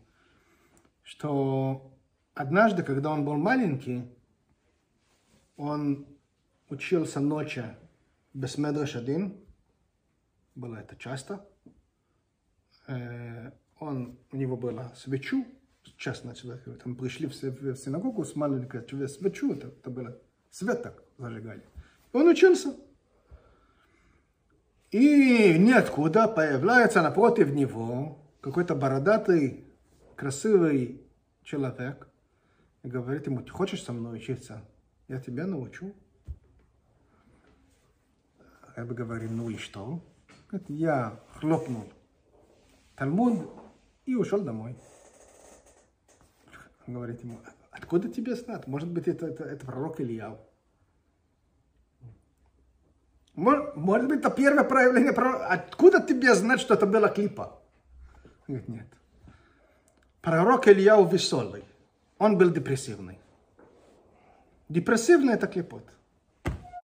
что 1.03 1.99
однажды, 2.35 2.85
когда 2.85 3.11
он 3.11 3.25
был 3.25 3.35
маленький, 3.35 4.09
он 5.57 6.07
учился 6.69 7.19
ночью 7.19 7.65
без 8.35 8.57
медреш 8.57 8.95
один, 8.95 9.35
было 10.55 10.77
это 10.77 10.95
часто. 10.95 11.45
Э, 12.87 13.51
Он, 13.81 14.19
у 14.33 14.37
него 14.37 14.57
было 14.57 14.93
свечу, 14.97 15.45
честно 15.99 16.35
человек, 16.35 16.65
там 16.83 16.95
пришли 16.97 17.27
все 17.27 17.51
в 17.51 17.77
синагогу 17.77 18.25
с 18.25 18.35
маленькой 18.37 18.83
свечу, 19.09 19.53
это, 19.53 19.67
это 19.67 19.91
было 19.91 20.17
свет 20.51 20.83
так 20.83 21.03
зажигали. 21.19 21.63
Он 22.13 22.29
учился. 22.29 22.75
И 24.91 25.59
ниоткуда 25.59 26.29
появляется 26.29 27.03
напротив 27.03 27.53
него 27.53 28.25
какой-то 28.41 28.75
бородатый, 28.75 29.67
красивый 30.17 31.03
человек 31.43 32.09
и 32.83 32.89
говорит 32.89 33.27
ему, 33.27 33.43
ты 33.43 33.51
хочешь 33.51 33.83
со 33.83 33.93
мной 33.93 34.17
учиться? 34.17 34.65
Я 35.09 35.21
тебя 35.21 35.47
научу. 35.47 35.93
Я 38.77 38.85
бы 38.85 38.95
говорил, 38.95 39.31
ну 39.31 39.51
и 39.51 39.57
что? 39.57 40.01
Я 40.69 41.21
хлопнул 41.35 41.93
Талмуд 42.97 43.51
и 44.07 44.15
ушел 44.15 44.41
домой. 44.41 44.77
Говорит 46.89 47.23
ему, 47.23 47.39
откуда 47.71 48.09
тебе 48.09 48.35
знать? 48.35 48.67
Может 48.67 48.89
быть, 48.89 49.09
это, 49.09 49.27
это, 49.27 49.45
это 49.45 49.67
пророк 49.67 50.01
Ильяу. 50.01 50.39
Мож- 53.37 53.75
Может 53.77 54.09
быть, 54.09 54.21
это 54.21 54.31
первое 54.31 54.65
проявление 54.65 55.13
пророка. 55.13 55.49
Откуда 55.49 56.01
тебе 56.01 56.35
знать, 56.35 56.61
что 56.61 56.73
это 56.75 56.87
была 56.87 57.11
клипа? 57.11 57.61
Он 58.49 58.55
говорит, 58.55 58.69
нет. 58.69 58.87
Пророк 60.23 60.67
Ильяу 60.67 61.07
веселый. 61.07 61.63
Он 62.19 62.39
был 62.39 62.51
депрессивный. 62.51 63.19
Депрессивный 64.71 65.35
это 65.35 65.47
клепот. 65.47 65.85